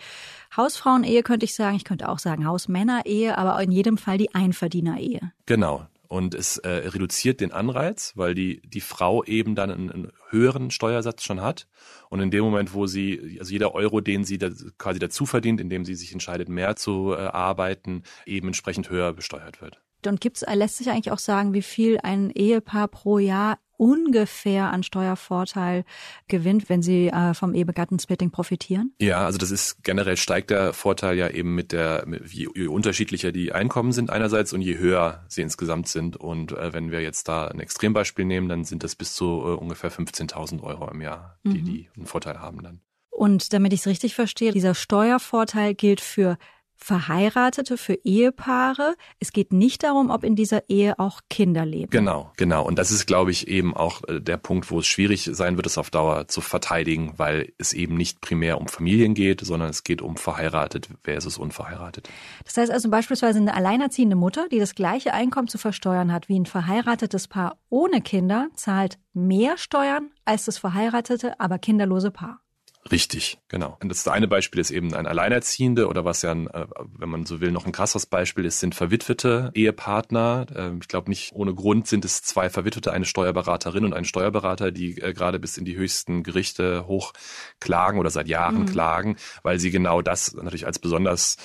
Hausfrauenehe, 0.55 1.23
könnte 1.23 1.45
ich 1.45 1.55
sagen. 1.55 1.75
Ich 1.75 1.83
könnte 1.83 2.09
auch 2.09 2.19
sagen 2.19 2.45
Hausmännerehe, 2.45 3.37
aber 3.37 3.61
in 3.61 3.71
jedem 3.71 3.97
Fall 3.97 4.17
die 4.17 4.33
Einverdienerehe. 4.33 5.31
Genau. 5.45 5.87
Und 6.11 6.35
es 6.35 6.57
äh, 6.57 6.69
reduziert 6.69 7.39
den 7.39 7.53
Anreiz, 7.53 8.11
weil 8.17 8.35
die, 8.35 8.61
die 8.65 8.81
Frau 8.81 9.23
eben 9.23 9.55
dann 9.55 9.71
einen, 9.71 9.89
einen, 9.89 10.11
höheren 10.29 10.69
Steuersatz 10.69 11.23
schon 11.23 11.39
hat. 11.39 11.67
Und 12.09 12.19
in 12.19 12.31
dem 12.31 12.43
Moment, 12.43 12.73
wo 12.73 12.85
sie, 12.85 13.37
also 13.39 13.53
jeder 13.53 13.73
Euro, 13.73 14.01
den 14.01 14.25
sie 14.25 14.37
da 14.37 14.49
quasi 14.77 14.99
dazu 14.99 15.25
verdient, 15.25 15.61
indem 15.61 15.85
sie 15.85 15.95
sich 15.95 16.11
entscheidet, 16.11 16.49
mehr 16.49 16.75
zu 16.75 17.13
äh, 17.13 17.15
arbeiten, 17.15 18.03
eben 18.25 18.47
entsprechend 18.47 18.89
höher 18.89 19.13
besteuert 19.13 19.61
wird. 19.61 19.81
Und 20.05 20.19
gibt's, 20.19 20.43
lässt 20.53 20.77
sich 20.77 20.89
eigentlich 20.89 21.11
auch 21.11 21.19
sagen, 21.19 21.53
wie 21.53 21.61
viel 21.61 21.97
ein 22.03 22.29
Ehepaar 22.31 22.89
pro 22.89 23.17
Jahr 23.17 23.59
ungefähr 23.81 24.71
an 24.71 24.83
Steuervorteil 24.83 25.85
gewinnt, 26.27 26.69
wenn 26.69 26.83
sie 26.83 27.07
äh, 27.07 27.33
vom 27.33 27.55
Ehegattensplitting 27.55 28.29
profitieren? 28.29 28.93
Ja, 29.01 29.25
also 29.25 29.39
das 29.39 29.49
ist 29.49 29.83
generell 29.83 30.17
steigt 30.17 30.51
der 30.51 30.71
Vorteil 30.73 31.17
ja 31.17 31.29
eben 31.29 31.55
mit 31.55 31.71
der, 31.71 32.05
je, 32.27 32.47
je 32.53 32.67
unterschiedlicher 32.67 33.31
die 33.31 33.53
Einkommen 33.53 33.91
sind 33.91 34.11
einerseits 34.11 34.53
und 34.53 34.61
je 34.61 34.77
höher 34.77 35.25
sie 35.29 35.41
insgesamt 35.41 35.87
sind. 35.87 36.15
Und 36.15 36.51
äh, 36.51 36.73
wenn 36.73 36.91
wir 36.91 37.01
jetzt 37.01 37.27
da 37.27 37.47
ein 37.47 37.59
Extrembeispiel 37.59 38.25
nehmen, 38.25 38.49
dann 38.49 38.65
sind 38.65 38.83
das 38.83 38.95
bis 38.95 39.15
zu 39.15 39.25
äh, 39.25 39.55
ungefähr 39.55 39.91
15.000 39.91 40.61
Euro 40.61 40.87
im 40.91 41.01
Jahr, 41.01 41.39
die 41.43 41.61
mhm. 41.61 41.65
die 41.65 41.89
einen 41.95 42.05
Vorteil 42.05 42.39
haben 42.39 42.61
dann. 42.61 42.81
Und 43.09 43.51
damit 43.51 43.73
ich 43.73 43.79
es 43.79 43.87
richtig 43.87 44.13
verstehe, 44.13 44.51
dieser 44.51 44.75
Steuervorteil 44.75 45.73
gilt 45.73 46.01
für 46.01 46.37
Verheiratete, 46.83 47.77
für 47.77 47.93
Ehepaare. 48.03 48.95
Es 49.19 49.31
geht 49.31 49.53
nicht 49.53 49.83
darum, 49.83 50.09
ob 50.09 50.23
in 50.23 50.35
dieser 50.35 50.67
Ehe 50.67 50.97
auch 50.97 51.21
Kinder 51.29 51.63
leben. 51.63 51.91
Genau, 51.91 52.31
genau. 52.37 52.65
Und 52.65 52.79
das 52.79 52.91
ist, 52.91 53.05
glaube 53.05 53.29
ich, 53.29 53.47
eben 53.47 53.75
auch 53.75 54.01
äh, 54.07 54.19
der 54.19 54.37
Punkt, 54.37 54.71
wo 54.71 54.79
es 54.79 54.87
schwierig 54.87 55.29
sein 55.31 55.57
wird, 55.57 55.67
es 55.67 55.77
auf 55.77 55.91
Dauer 55.91 56.27
zu 56.27 56.41
verteidigen, 56.41 57.13
weil 57.17 57.53
es 57.59 57.73
eben 57.73 57.95
nicht 57.95 58.19
primär 58.19 58.59
um 58.59 58.67
Familien 58.67 59.13
geht, 59.13 59.41
sondern 59.41 59.69
es 59.69 59.83
geht 59.83 60.01
um 60.01 60.17
verheiratet 60.17 60.89
versus 61.03 61.37
unverheiratet. 61.37 62.09
Das 62.45 62.57
heißt 62.57 62.71
also 62.71 62.89
beispielsweise 62.89 63.39
eine 63.39 63.53
alleinerziehende 63.53 64.15
Mutter, 64.15 64.47
die 64.49 64.59
das 64.59 64.73
gleiche 64.73 65.13
Einkommen 65.13 65.47
zu 65.47 65.59
versteuern 65.59 66.11
hat 66.11 66.29
wie 66.29 66.39
ein 66.39 66.47
verheiratetes 66.47 67.27
Paar 67.27 67.57
ohne 67.69 68.01
Kinder, 68.01 68.49
zahlt 68.55 68.97
mehr 69.13 69.57
Steuern 69.57 70.09
als 70.25 70.45
das 70.45 70.57
verheiratete, 70.57 71.39
aber 71.39 71.59
kinderlose 71.59 72.11
Paar. 72.11 72.40
Richtig, 72.89 73.37
genau. 73.47 73.77
Und 73.81 73.89
das 73.89 74.07
eine 74.07 74.27
Beispiel 74.27 74.59
ist 74.59 74.71
eben 74.71 74.93
ein 74.95 75.05
Alleinerziehende 75.05 75.87
oder 75.87 76.03
was 76.03 76.23
ja, 76.23 76.31
ein, 76.31 76.47
äh, 76.47 76.65
wenn 76.97 77.09
man 77.09 77.25
so 77.25 77.39
will, 77.39 77.51
noch 77.51 77.65
ein 77.65 77.71
krasses 77.71 78.07
Beispiel 78.07 78.45
ist, 78.45 78.59
sind 78.59 78.73
verwitwete 78.73 79.51
Ehepartner. 79.53 80.47
Ähm, 80.55 80.79
ich 80.81 80.87
glaube 80.87 81.09
nicht 81.09 81.31
ohne 81.33 81.53
Grund 81.53 81.87
sind 81.87 82.05
es 82.05 82.23
zwei 82.23 82.49
Verwitwete, 82.49 82.91
eine 82.91 83.05
Steuerberaterin 83.05 83.85
und 83.85 83.93
ein 83.93 84.05
Steuerberater, 84.05 84.71
die 84.71 84.99
äh, 84.99 85.13
gerade 85.13 85.39
bis 85.39 85.57
in 85.57 85.65
die 85.65 85.75
höchsten 85.75 86.23
Gerichte 86.23 86.87
hochklagen 86.87 87.99
oder 87.99 88.09
seit 88.09 88.27
Jahren 88.27 88.61
mhm. 88.61 88.65
klagen, 88.65 89.17
weil 89.43 89.59
sie 89.59 89.69
genau 89.69 90.01
das 90.01 90.33
natürlich 90.33 90.65
als 90.65 90.79
besonders 90.79 91.37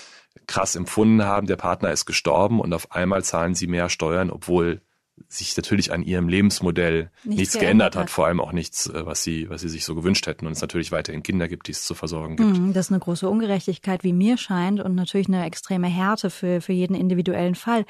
krass 0.47 0.75
empfunden 0.75 1.25
haben. 1.25 1.47
Der 1.47 1.57
Partner 1.57 1.90
ist 1.90 2.07
gestorben 2.07 2.61
und 2.61 2.73
auf 2.73 2.93
einmal 2.93 3.23
zahlen 3.25 3.55
sie 3.55 3.66
mehr 3.66 3.88
Steuern, 3.88 4.31
obwohl 4.31 4.81
sich 5.29 5.57
natürlich 5.57 5.93
an 5.93 6.03
ihrem 6.03 6.29
Lebensmodell 6.29 7.11
nichts, 7.25 7.39
nichts 7.39 7.59
geändert 7.59 7.97
hat. 7.97 8.03
hat, 8.03 8.11
vor 8.11 8.27
allem 8.27 8.41
auch 8.41 8.53
nichts, 8.53 8.87
äh, 8.87 9.07
was 9.07 9.23
sie, 9.23 9.49
was 9.49 9.63
sie 9.63 9.69
sich 9.69 9.85
so 9.85 9.95
gewünscht 9.95 10.27
hätten 10.27 10.47
und 10.47 10.53
es 10.53 10.61
natürlich 10.61 10.93
weiterhin 10.93 11.23
Kinder 11.23 11.49
gibt, 11.49 11.67
die 11.67 11.73
es 11.73 11.85
zu 11.85 11.95
versorgen 11.95 12.37
gibt. 12.37 12.59
Mhm, 12.59 12.73
das 12.73 12.87
ist 12.87 12.93
eine 12.93 13.01
große 13.01 13.29
Ungerechtigkeit, 13.29 14.05
wie 14.05 14.13
mir 14.13 14.37
scheint, 14.37 14.81
und 14.81 14.95
natürlich 14.95 15.29
eine 15.29 15.45
extreme 15.45 15.89
Härte 15.89 16.31
für, 16.31 16.61
für 16.61 16.73
jeden 16.73 16.95
individuellen 16.95 17.55
Fall. 17.55 17.85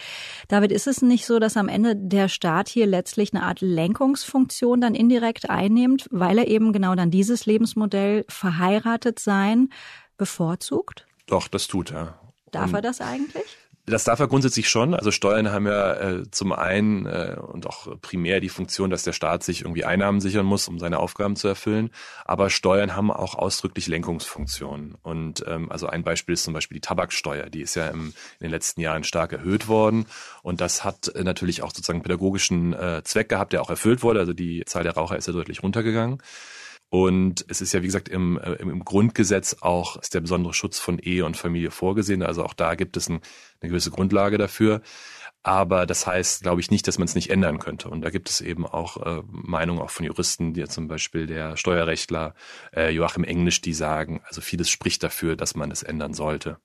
David, 0.49 0.73
ist 0.73 0.87
es 0.87 1.03
nicht 1.03 1.27
so, 1.27 1.39
dass 1.39 1.57
am 1.57 1.69
Ende 1.69 1.95
der 1.97 2.29
Staat 2.29 2.69
hier 2.69 2.87
letztlich 2.87 3.35
eine 3.35 3.43
Art 3.43 3.61
Lenkungsfunktion 3.61 4.81
dann 4.81 4.95
indirekt 4.95 5.51
einnimmt, 5.51 6.09
weil 6.11 6.39
er 6.39 6.47
eben 6.47 6.73
genau 6.73 6.95
dann 6.95 7.11
dieses 7.11 7.45
Lebensmodell 7.45 8.25
verheiratet 8.29 9.19
sein 9.19 9.69
bevorzugt? 10.17 11.07
Doch, 11.27 11.49
das 11.49 11.67
tut 11.67 11.93
er. 11.93 12.21
Darf 12.53 12.69
und 12.69 12.77
er 12.77 12.83
das 12.83 13.01
eigentlich? 13.01 13.57
Das 13.89 14.03
darf 14.03 14.19
er 14.19 14.27
grundsätzlich 14.27 14.69
schon. 14.69 14.95
Also 14.95 15.13
Steuern 15.13 15.53
haben 15.53 15.67
ja 15.69 15.93
äh, 15.95 16.31
zum 16.33 16.53
einen 16.53 17.07
äh, 17.07 17.37
und 17.41 17.69
auch 17.69 18.01
primär 18.01 18.41
die 18.41 18.49
Funktion, 18.49 18.91
dass 18.91 19.05
der 19.05 19.13
Staat 19.13 19.45
sich 19.45 19.61
irgendwie 19.61 19.85
Einnahmen 19.85 20.21
sichern 20.21 20.45
muss, 20.45 20.67
um 20.67 20.81
seine 20.81 20.99
Aufgaben 20.99 21.37
zu 21.37 21.47
erfüllen. 21.47 21.91
Aber 22.25 22.51
Steuern 22.51 22.97
haben 22.97 23.13
auch 23.13 23.37
ausdrücklich 23.37 23.87
Lenkungsfunktionen. 23.87 24.97
Und 25.05 25.45
ähm, 25.47 25.71
also 25.71 25.87
ein 25.87 26.03
Beispiel 26.03 26.33
ist 26.33 26.43
zum 26.43 26.53
Beispiel 26.53 26.75
die 26.75 26.81
Tabaksteuer. 26.81 27.49
Die 27.49 27.61
ist 27.61 27.77
ja 27.77 27.87
im, 27.87 28.07
in 28.41 28.47
den 28.47 28.51
letzten 28.51 28.81
Jahren 28.81 29.05
stark 29.05 29.33
erhöht 29.33 29.69
worden. 29.69 30.07
Und 30.43 30.61
das 30.61 30.83
hat 30.83 31.07
äh, 31.15 31.23
natürlich 31.23 31.63
auch 31.63 31.71
sozusagen 31.71 32.03
pädagogischen 32.03 32.73
äh, 32.73 33.03
Zweck 33.05 33.29
gehabt, 33.29 33.53
der 33.53 33.63
auch 33.63 33.71
erfüllt 33.71 34.03
wurde. 34.03 34.19
Also 34.19 34.33
die 34.33 34.65
Zahl 34.65 34.83
der 34.83 34.95
Raucher 34.95 35.17
ist 35.17 35.29
ja 35.29 35.33
deutlich 35.33 35.63
runtergegangen. 35.63 36.21
Und 36.89 37.45
es 37.49 37.61
ist 37.61 37.73
ja, 37.73 37.83
wie 37.83 37.87
gesagt, 37.87 38.09
im, 38.09 38.39
äh, 38.39 38.53
im 38.55 38.85
Grundgesetz 38.85 39.57
auch 39.61 39.97
ist 39.97 40.15
der 40.15 40.21
besondere 40.21 40.55
Schutz 40.55 40.79
von 40.79 40.99
Ehe 40.99 41.25
und 41.25 41.37
Familie 41.37 41.71
vorgesehen. 41.71 42.23
Also 42.23 42.45
auch 42.45 42.55
da 42.55 42.75
gibt 42.75 42.97
es 42.97 43.09
ein, 43.09 43.21
eine 43.61 43.71
gewisse 43.71 43.91
Grundlage 43.91 44.39
dafür. 44.39 44.83
Aber 45.43 45.87
das 45.87 46.07
heißt, 46.07 46.43
glaube 46.43 46.61
ich, 46.61 46.71
nicht, 46.71 46.89
dass 46.89 46.99
man 46.99 47.07
es 47.07 47.15
nicht 47.15 47.31
ändern 47.31 47.59
könnte. 47.59 47.89
Und 47.89 48.01
da 48.03 48.11
gibt 48.11 48.29
es 48.29 48.41
eben 48.41 48.67
auch 48.67 48.97
äh, 48.97 49.23
Meinungen 49.29 49.81
auch 49.81 49.91
von 49.91 50.05
Juristen, 50.05 50.55
die 50.55 50.65
zum 50.65 50.89
Beispiel 50.89 51.27
der 51.27 51.57
Steuerrechtler 51.57 52.35
äh, 52.75 52.91
Joachim 52.91 53.23
Englisch, 53.25 53.61
die 53.61 53.73
sagen, 53.73 54.23
also 54.25 54.41
vieles 54.41 54.69
spricht 54.69 55.03
dafür, 55.03 55.37
dass 55.37 55.55
man 55.55 55.71
es 55.71 55.85
ändern 55.85 56.15
sollte. 56.15 56.59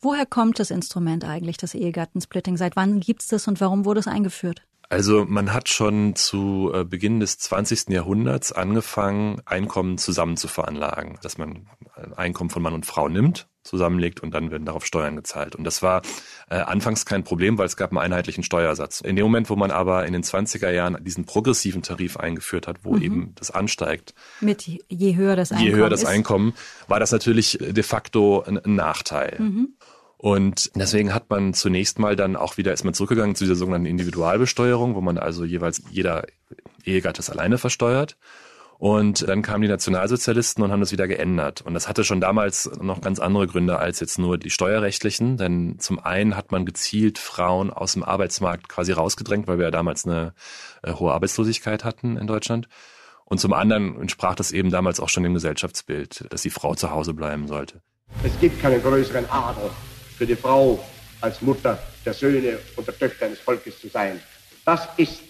Woher 0.00 0.26
kommt 0.26 0.58
das 0.58 0.70
Instrument 0.70 1.24
eigentlich, 1.24 1.56
das 1.56 1.74
Ehegattensplitting? 1.74 2.56
Seit 2.56 2.76
wann 2.76 3.00
gibt 3.00 3.22
es 3.22 3.28
das 3.28 3.48
und 3.48 3.60
warum 3.60 3.84
wurde 3.84 4.00
es 4.00 4.06
eingeführt? 4.06 4.62
Also 4.92 5.24
man 5.26 5.54
hat 5.54 5.70
schon 5.70 6.14
zu 6.16 6.70
äh, 6.74 6.84
Beginn 6.84 7.18
des 7.18 7.38
20. 7.38 7.88
Jahrhunderts 7.88 8.52
angefangen, 8.52 9.40
Einkommen 9.46 9.96
zusammen 9.96 10.36
zu 10.36 10.48
veranlagen, 10.48 11.18
dass 11.22 11.38
man 11.38 11.66
ein 11.94 12.12
Einkommen 12.12 12.50
von 12.50 12.62
Mann 12.62 12.74
und 12.74 12.84
Frau 12.84 13.08
nimmt, 13.08 13.48
zusammenlegt 13.62 14.22
und 14.22 14.34
dann 14.34 14.50
werden 14.50 14.66
darauf 14.66 14.84
Steuern 14.84 15.16
gezahlt. 15.16 15.56
Und 15.56 15.64
das 15.64 15.82
war 15.82 16.02
äh, 16.50 16.56
anfangs 16.56 17.06
kein 17.06 17.24
Problem, 17.24 17.56
weil 17.56 17.64
es 17.64 17.78
gab 17.78 17.90
einen 17.90 18.00
einheitlichen 18.00 18.44
Steuersatz. 18.44 19.00
In 19.00 19.16
dem 19.16 19.24
Moment, 19.24 19.48
wo 19.48 19.56
man 19.56 19.70
aber 19.70 20.04
in 20.04 20.12
den 20.12 20.24
20er 20.24 20.68
Jahren 20.68 21.02
diesen 21.02 21.24
progressiven 21.24 21.80
Tarif 21.80 22.18
eingeführt 22.18 22.66
hat, 22.66 22.80
wo 22.82 22.92
mhm. 22.92 23.02
eben 23.02 23.34
das 23.36 23.50
ansteigt. 23.50 24.12
Mit 24.42 24.66
je 24.66 25.16
höher 25.16 25.36
das 25.36 25.52
Einkommen. 25.52 25.70
Je 25.70 25.74
höher 25.74 25.88
das 25.88 26.04
Einkommen, 26.04 26.52
war 26.86 27.00
das 27.00 27.12
natürlich 27.12 27.56
de 27.58 27.82
facto 27.82 28.42
ein, 28.42 28.58
ein 28.58 28.74
Nachteil. 28.74 29.36
Mhm. 29.38 29.68
Und 30.22 30.70
deswegen 30.76 31.12
hat 31.12 31.30
man 31.30 31.52
zunächst 31.52 31.98
mal 31.98 32.14
dann 32.14 32.36
auch 32.36 32.56
wieder, 32.56 32.72
ist 32.72 32.84
man 32.84 32.94
zurückgegangen 32.94 33.34
zu 33.34 33.42
dieser 33.42 33.56
sogenannten 33.56 33.88
Individualbesteuerung, 33.88 34.94
wo 34.94 35.00
man 35.00 35.18
also 35.18 35.44
jeweils 35.44 35.82
jeder 35.90 36.26
Ehegattes 36.84 37.28
alleine 37.28 37.58
versteuert. 37.58 38.16
Und 38.78 39.26
dann 39.26 39.42
kamen 39.42 39.62
die 39.62 39.68
Nationalsozialisten 39.68 40.62
und 40.62 40.70
haben 40.70 40.78
das 40.78 40.92
wieder 40.92 41.08
geändert. 41.08 41.62
Und 41.62 41.74
das 41.74 41.88
hatte 41.88 42.04
schon 42.04 42.20
damals 42.20 42.70
noch 42.80 43.00
ganz 43.00 43.18
andere 43.18 43.48
Gründe 43.48 43.80
als 43.80 43.98
jetzt 43.98 44.16
nur 44.20 44.38
die 44.38 44.50
steuerrechtlichen. 44.50 45.38
Denn 45.38 45.80
zum 45.80 45.98
einen 45.98 46.36
hat 46.36 46.52
man 46.52 46.66
gezielt 46.66 47.18
Frauen 47.18 47.72
aus 47.72 47.94
dem 47.94 48.04
Arbeitsmarkt 48.04 48.68
quasi 48.68 48.92
rausgedrängt, 48.92 49.48
weil 49.48 49.58
wir 49.58 49.64
ja 49.64 49.70
damals 49.72 50.06
eine 50.06 50.34
äh, 50.84 50.92
hohe 50.92 51.12
Arbeitslosigkeit 51.12 51.82
hatten 51.82 52.16
in 52.16 52.28
Deutschland. 52.28 52.68
Und 53.24 53.38
zum 53.38 53.52
anderen 53.54 54.00
entsprach 54.00 54.36
das 54.36 54.52
eben 54.52 54.70
damals 54.70 55.00
auch 55.00 55.08
schon 55.08 55.24
dem 55.24 55.34
Gesellschaftsbild, 55.34 56.26
dass 56.30 56.42
die 56.42 56.50
Frau 56.50 56.76
zu 56.76 56.92
Hause 56.92 57.12
bleiben 57.12 57.48
sollte. 57.48 57.82
Es 58.22 58.38
gibt 58.38 58.62
keinen 58.62 58.80
größeren 58.80 59.28
Adel 59.28 59.68
für 60.22 60.26
die 60.26 60.36
Frau 60.36 60.78
als 61.20 61.42
Mutter 61.42 61.82
der 62.04 62.14
Söhne 62.14 62.56
und 62.76 62.86
der 62.86 62.96
Töchter 62.96 63.26
eines 63.26 63.40
Volkes 63.40 63.80
zu 63.80 63.88
sein. 63.88 64.20
Das 64.64 64.88
ist 64.96 65.20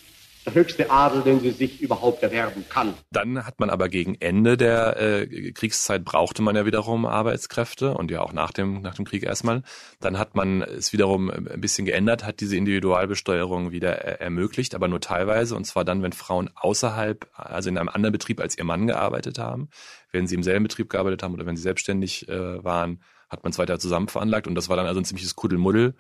der 0.44 0.52
höchste 0.52 0.90
Adel, 0.90 1.22
den 1.22 1.40
sie 1.40 1.50
sich 1.50 1.80
überhaupt 1.80 2.22
erwerben 2.22 2.66
kann. 2.68 2.92
Dann 3.11 3.46
hat 3.46 3.58
man 3.58 3.70
aber 3.70 3.88
gegen 3.88 4.16
Ende 4.20 4.58
der 4.58 5.00
äh, 5.00 5.52
Kriegszeit 5.52 6.04
brauchte 6.04 6.42
man 6.42 6.56
ja 6.56 6.66
wiederum 6.66 7.06
Arbeitskräfte 7.06 7.94
und 7.94 8.11
ja 8.11 8.20
auch 8.20 8.34
nach 8.34 8.50
dem 8.50 8.82
nach 8.82 8.94
dem 8.94 9.06
Krieg 9.06 9.22
erstmal. 9.22 9.62
Dann 10.00 10.18
hat 10.18 10.34
man 10.34 10.61
es 10.61 10.92
wiederum 10.92 11.30
ein 11.30 11.62
bisschen 11.62 11.87
geändert, 11.87 12.26
hat 12.26 12.40
diese 12.40 12.56
Individualbesteuerung 12.56 13.72
wieder 13.72 13.92
er 13.96 14.20
ermöglicht, 14.20 14.75
aber 14.75 14.88
nur 14.88 15.00
teilweise 15.00 15.56
und 15.56 15.64
zwar 15.64 15.87
dann, 15.87 16.02
wenn 16.02 16.12
Frauen 16.12 16.50
außerhalb, 16.54 17.26
also 17.32 17.70
in 17.70 17.78
einem 17.78 17.88
anderen 17.88 18.12
Betrieb 18.12 18.40
als 18.42 18.58
ihr 18.58 18.64
Mann 18.64 18.87
gearbeitet 18.87 19.38
haben, 19.38 19.70
wenn 20.11 20.26
sie 20.26 20.34
im 20.34 20.42
selben 20.42 20.64
Betrieb 20.64 20.90
gearbeitet 20.90 21.22
haben 21.22 21.32
oder 21.32 21.46
wenn 21.46 21.56
sie 21.56 21.62
selbstständig 21.62 22.28
äh, 22.28 22.62
waren, 22.62 23.00
hat 23.32 23.42
man 23.42 23.50
es 23.50 23.58
weiter 23.58 23.78
zusammen 23.78 24.08
veranlagt 24.08 24.46
und 24.46 24.54
das 24.54 24.68
war 24.68 24.76
dann 24.76 24.86
also 24.86 25.00
ein 25.00 25.04
ziemliches 25.04 25.34
Kuddelmuddel, 25.34 25.94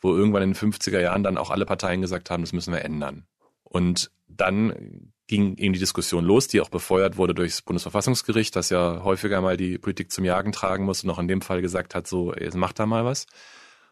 wo 0.00 0.14
irgendwann 0.14 0.42
in 0.42 0.52
den 0.52 0.72
50er 0.72 1.00
Jahren 1.00 1.22
dann 1.22 1.36
auch 1.36 1.50
alle 1.50 1.66
Parteien 1.66 2.00
gesagt 2.00 2.30
haben, 2.30 2.42
das 2.42 2.52
müssen 2.52 2.72
wir 2.72 2.84
ändern. 2.84 3.26
Und 3.64 4.10
dann 4.28 5.12
ging 5.26 5.56
eben 5.56 5.72
die 5.72 5.80
Diskussion 5.80 6.24
los, 6.24 6.48
die 6.48 6.60
auch 6.60 6.68
befeuert 6.68 7.16
wurde 7.16 7.34
durchs 7.34 7.62
Bundesverfassungsgericht, 7.62 8.54
das 8.54 8.70
ja 8.70 9.02
häufiger 9.02 9.40
mal 9.40 9.56
die 9.56 9.78
Politik 9.78 10.12
zum 10.12 10.24
Jagen 10.24 10.52
tragen 10.52 10.84
muss 10.84 11.02
und 11.02 11.10
auch 11.10 11.18
in 11.18 11.28
dem 11.28 11.40
Fall 11.40 11.62
gesagt 11.62 11.94
hat, 11.94 12.06
so, 12.06 12.32
jetzt 12.34 12.56
macht 12.56 12.78
da 12.78 12.86
mal 12.86 13.04
was. 13.04 13.26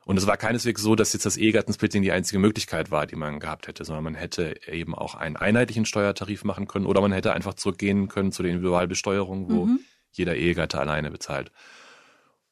Und 0.05 0.19
es 0.19 0.27
war 0.27 0.37
keineswegs 0.37 0.83
so, 0.83 0.95
dass 0.95 1.13
jetzt 1.15 1.25
das 1.25 1.37
Ehegattensplitting 1.37 2.03
die 2.03 2.13
einzige 2.13 2.39
Möglichkeit 2.39 2.91
war, 2.91 3.07
die 3.07 3.17
man 3.17 3.41
gehabt 3.41 3.69
hätte, 3.69 3.85
sondern 3.85 4.05
man 4.05 4.15
hätte 4.15 4.55
eben 4.67 4.95
auch 4.95 5.15
einen 5.15 5.37
einheitlichen 5.37 5.87
Steuertarif 5.87 6.45
machen 6.45 6.69
können 6.69 6.87
oder 6.87 7.01
man 7.01 7.13
hätte 7.13 7.33
einfach 7.33 7.55
zurückgehen 7.55 8.09
können 8.09 8.31
zu 8.31 8.43
der 8.43 8.53
Individualbesteuerung, 8.53 9.51
wo 9.51 9.67
mhm. 9.67 9.81
jeder 10.13 10.37
Ehegatte 10.37 10.79
alleine 10.79 11.11
bezahlt. 11.11 11.51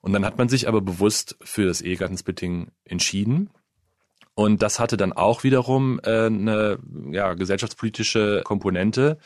Und 0.02 0.12
dann 0.12 0.26
hat 0.26 0.36
man 0.36 0.48
sich 0.48 0.68
aber 0.68 0.80
bewusst 0.80 1.36
für 1.42 1.64
das 1.64 1.80
Ehegattensplitting 1.80 2.72
entschieden. 2.84 3.50
Und 4.34 4.62
das 4.62 4.80
hatte 4.80 4.96
dann 4.96 5.12
auch 5.12 5.44
wiederum 5.44 6.00
äh, 6.04 6.26
eine 6.26 6.78
ja, 7.10 7.34
gesellschaftspolitische 7.34 8.42
Komponente, 8.44 9.18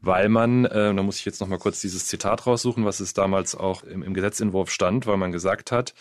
weil 0.00 0.28
man, 0.28 0.64
äh, 0.64 0.94
da 0.94 1.02
muss 1.02 1.18
ich 1.18 1.24
jetzt 1.24 1.40
noch 1.40 1.48
mal 1.48 1.58
kurz 1.58 1.80
dieses 1.80 2.06
Zitat 2.06 2.46
raussuchen, 2.46 2.84
was 2.84 3.00
es 3.00 3.12
damals 3.12 3.54
auch 3.54 3.82
im, 3.82 4.02
im 4.02 4.14
Gesetzentwurf 4.14 4.70
stand, 4.70 5.06
weil 5.06 5.16
man 5.16 5.32
gesagt 5.32 5.72
hat, 5.72 5.94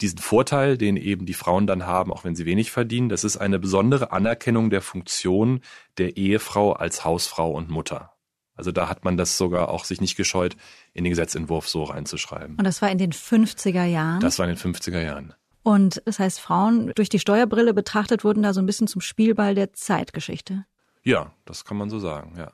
diesen 0.00 0.18
Vorteil, 0.18 0.78
den 0.78 0.96
eben 0.96 1.26
die 1.26 1.34
Frauen 1.34 1.66
dann 1.66 1.86
haben, 1.86 2.12
auch 2.12 2.24
wenn 2.24 2.34
sie 2.34 2.46
wenig 2.46 2.70
verdienen, 2.70 3.08
das 3.08 3.24
ist 3.24 3.36
eine 3.36 3.58
besondere 3.58 4.12
Anerkennung 4.12 4.70
der 4.70 4.80
Funktion 4.80 5.60
der 5.98 6.16
Ehefrau 6.16 6.72
als 6.72 7.04
Hausfrau 7.04 7.50
und 7.50 7.68
Mutter. 7.68 8.13
Also 8.56 8.72
da 8.72 8.88
hat 8.88 9.04
man 9.04 9.16
das 9.16 9.36
sogar 9.36 9.68
auch 9.68 9.84
sich 9.84 10.00
nicht 10.00 10.16
gescheut, 10.16 10.56
in 10.92 11.04
den 11.04 11.10
Gesetzentwurf 11.10 11.68
so 11.68 11.84
reinzuschreiben. 11.84 12.56
Und 12.56 12.64
das 12.64 12.82
war 12.82 12.90
in 12.90 12.98
den 12.98 13.12
50er 13.12 13.84
Jahren? 13.84 14.20
Das 14.20 14.38
war 14.38 14.48
in 14.48 14.54
den 14.54 14.74
50er 14.74 15.02
Jahren. 15.02 15.34
Und 15.62 16.02
das 16.04 16.18
heißt, 16.18 16.40
Frauen 16.40 16.92
durch 16.94 17.08
die 17.08 17.18
Steuerbrille 17.18 17.74
betrachtet 17.74 18.22
wurden 18.22 18.42
da 18.42 18.52
so 18.52 18.60
ein 18.60 18.66
bisschen 18.66 18.86
zum 18.86 19.00
Spielball 19.00 19.54
der 19.54 19.72
Zeitgeschichte. 19.72 20.66
Ja, 21.02 21.32
das 21.46 21.64
kann 21.64 21.76
man 21.76 21.90
so 21.90 21.98
sagen, 21.98 22.34
ja. 22.36 22.52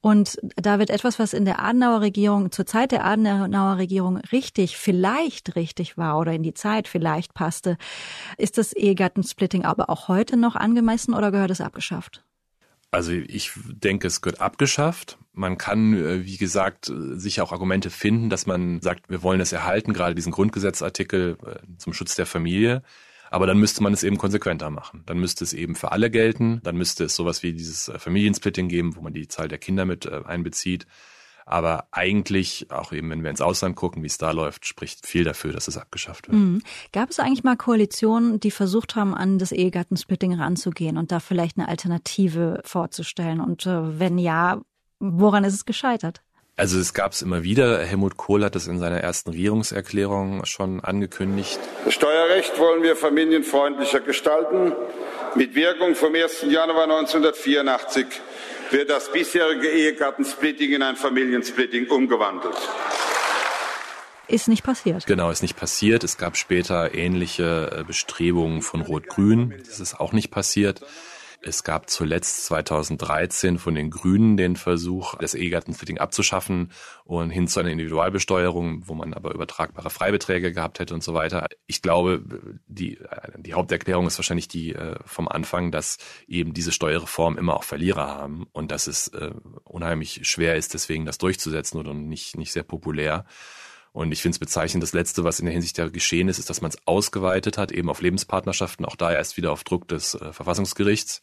Und 0.00 0.38
da 0.56 0.78
wird 0.78 0.90
etwas, 0.90 1.18
was 1.18 1.32
in 1.32 1.44
der 1.44 1.60
Adenauer 1.60 2.00
Regierung, 2.00 2.52
zur 2.52 2.66
Zeit 2.66 2.92
der 2.92 3.04
Adenauer 3.04 3.76
Regierung 3.76 4.16
richtig, 4.16 4.76
vielleicht 4.76 5.56
richtig 5.56 5.98
war 5.98 6.18
oder 6.18 6.32
in 6.32 6.42
die 6.42 6.54
Zeit 6.54 6.88
vielleicht 6.88 7.34
passte, 7.34 7.76
ist 8.38 8.58
das 8.58 8.72
Ehegattensplitting 8.72 9.64
aber 9.64 9.90
auch 9.90 10.08
heute 10.08 10.36
noch 10.36 10.56
angemessen 10.56 11.14
oder 11.14 11.32
gehört 11.32 11.50
es 11.50 11.60
abgeschafft? 11.60 12.24
Also 12.90 13.12
ich 13.12 13.52
denke, 13.54 14.08
es 14.08 14.20
gehört 14.20 14.40
abgeschafft. 14.40 15.18
Man 15.32 15.58
kann, 15.58 15.94
äh, 15.94 16.26
wie 16.26 16.36
gesagt, 16.36 16.92
sicher 16.92 17.44
auch 17.44 17.52
Argumente 17.52 17.88
finden, 17.88 18.30
dass 18.30 18.46
man 18.46 18.80
sagt, 18.80 19.08
wir 19.08 19.22
wollen 19.22 19.40
es 19.40 19.52
erhalten, 19.52 19.92
gerade 19.92 20.14
diesen 20.14 20.32
Grundgesetzartikel 20.32 21.38
äh, 21.46 21.76
zum 21.78 21.92
Schutz 21.92 22.16
der 22.16 22.26
Familie. 22.26 22.82
Aber 23.30 23.46
dann 23.46 23.58
müsste 23.58 23.80
man 23.84 23.92
es 23.92 24.02
eben 24.02 24.18
konsequenter 24.18 24.70
machen. 24.70 25.04
Dann 25.06 25.18
müsste 25.18 25.44
es 25.44 25.52
eben 25.52 25.76
für 25.76 25.92
alle 25.92 26.10
gelten. 26.10 26.60
Dann 26.64 26.76
müsste 26.76 27.04
es 27.04 27.14
sowas 27.14 27.44
wie 27.44 27.52
dieses 27.52 27.88
äh, 27.88 27.98
Familiensplitting 27.98 28.68
geben, 28.68 28.96
wo 28.96 29.02
man 29.02 29.12
die 29.12 29.28
Zahl 29.28 29.46
der 29.46 29.58
Kinder 29.58 29.84
mit 29.84 30.10
einbezieht. 30.10 30.86
Aber 31.50 31.88
eigentlich, 31.90 32.68
auch 32.70 32.92
eben 32.92 33.10
wenn 33.10 33.24
wir 33.24 33.30
ins 33.30 33.40
Ausland 33.40 33.74
gucken, 33.74 34.04
wie 34.04 34.06
es 34.06 34.18
da 34.18 34.30
läuft, 34.30 34.66
spricht 34.66 35.04
viel 35.04 35.24
dafür, 35.24 35.52
dass 35.52 35.66
es 35.66 35.76
abgeschafft 35.76 36.28
wird. 36.28 36.38
Mhm. 36.38 36.62
Gab 36.92 37.10
es 37.10 37.18
eigentlich 37.18 37.42
mal 37.42 37.56
Koalitionen, 37.56 38.38
die 38.38 38.52
versucht 38.52 38.94
haben, 38.94 39.16
an 39.16 39.38
das 39.38 39.50
Ehegattensplitting 39.50 40.34
ranzugehen 40.34 40.96
und 40.96 41.10
da 41.10 41.18
vielleicht 41.18 41.58
eine 41.58 41.66
Alternative 41.66 42.60
vorzustellen? 42.64 43.40
Und 43.40 43.66
äh, 43.66 43.98
wenn 43.98 44.16
ja, 44.16 44.60
woran 45.00 45.42
ist 45.42 45.54
es 45.54 45.64
gescheitert? 45.64 46.22
Also 46.56 46.78
es 46.78 46.94
gab 46.94 47.12
es 47.12 47.22
immer 47.22 47.42
wieder. 47.42 47.84
Helmut 47.84 48.16
Kohl 48.16 48.44
hat 48.44 48.54
es 48.54 48.68
in 48.68 48.78
seiner 48.78 48.98
ersten 48.98 49.30
Regierungserklärung 49.30 50.44
schon 50.44 50.78
angekündigt. 50.80 51.58
Das 51.84 51.94
Steuerrecht 51.94 52.58
wollen 52.60 52.84
wir 52.84 52.94
familienfreundlicher 52.94 54.00
gestalten. 54.00 54.72
Mit 55.34 55.56
Wirkung 55.56 55.96
vom 55.96 56.14
1. 56.14 56.42
Januar 56.48 56.84
1984 56.84 58.06
wird 58.72 58.90
das 58.90 59.10
bisherige 59.12 59.68
Ehegattensplitting 59.68 60.72
in 60.72 60.82
ein 60.82 60.96
Familiensplitting 60.96 61.88
umgewandelt. 61.88 62.56
Ist 64.28 64.46
nicht 64.46 64.62
passiert. 64.62 65.06
Genau, 65.06 65.30
ist 65.30 65.42
nicht 65.42 65.56
passiert. 65.56 66.04
Es 66.04 66.16
gab 66.16 66.36
später 66.36 66.94
ähnliche 66.94 67.78
äh, 67.80 67.84
Bestrebungen 67.84 68.62
von 68.62 68.80
Rot-Grün. 68.80 69.54
Das 69.66 69.80
ist 69.80 69.98
auch 69.98 70.12
nicht 70.12 70.30
passiert. 70.30 70.82
Es 71.42 71.64
gab 71.64 71.88
zuletzt 71.88 72.44
2013 72.46 73.58
von 73.58 73.74
den 73.74 73.90
Grünen 73.90 74.36
den 74.36 74.56
Versuch, 74.56 75.14
das 75.16 75.34
Ehegattensplitting 75.34 75.98
abzuschaffen 75.98 76.70
und 77.04 77.30
hin 77.30 77.48
zu 77.48 77.60
einer 77.60 77.70
Individualbesteuerung, 77.70 78.86
wo 78.86 78.94
man 78.94 79.14
aber 79.14 79.34
übertragbare 79.34 79.88
Freibeträge 79.88 80.52
gehabt 80.52 80.80
hätte 80.80 80.92
und 80.92 81.02
so 81.02 81.14
weiter. 81.14 81.46
Ich 81.66 81.80
glaube, 81.80 82.22
die, 82.66 82.98
die 83.38 83.54
Haupterklärung 83.54 84.06
ist 84.06 84.18
wahrscheinlich 84.18 84.48
die 84.48 84.74
äh, 84.74 84.96
vom 85.06 85.28
Anfang, 85.28 85.70
dass 85.70 85.96
eben 86.28 86.52
diese 86.52 86.72
Steuerreform 86.72 87.38
immer 87.38 87.56
auch 87.56 87.64
Verlierer 87.64 88.08
haben 88.08 88.46
und 88.52 88.70
dass 88.70 88.86
es 88.86 89.08
äh, 89.08 89.30
unheimlich 89.64 90.28
schwer 90.28 90.56
ist, 90.56 90.74
deswegen 90.74 91.06
das 91.06 91.16
durchzusetzen 91.16 91.78
oder 91.78 91.94
nicht, 91.94 92.36
nicht 92.36 92.52
sehr 92.52 92.64
populär. 92.64 93.24
Und 93.92 94.12
ich 94.12 94.22
finde 94.22 94.34
es 94.34 94.38
bezeichnend, 94.38 94.82
das 94.82 94.92
Letzte, 94.92 95.24
was 95.24 95.40
in 95.40 95.46
der 95.46 95.52
Hinsicht 95.52 95.76
ja 95.78 95.88
geschehen 95.88 96.28
ist, 96.28 96.38
ist, 96.38 96.48
dass 96.48 96.60
man 96.60 96.70
es 96.70 96.78
ausgeweitet 96.86 97.58
hat, 97.58 97.72
eben 97.72 97.90
auf 97.90 98.00
Lebenspartnerschaften, 98.00 98.84
auch 98.84 98.96
da 98.96 99.12
erst 99.12 99.36
wieder 99.36 99.50
auf 99.50 99.64
Druck 99.64 99.88
des 99.88 100.14
äh, 100.14 100.32
Verfassungsgerichts. 100.32 101.20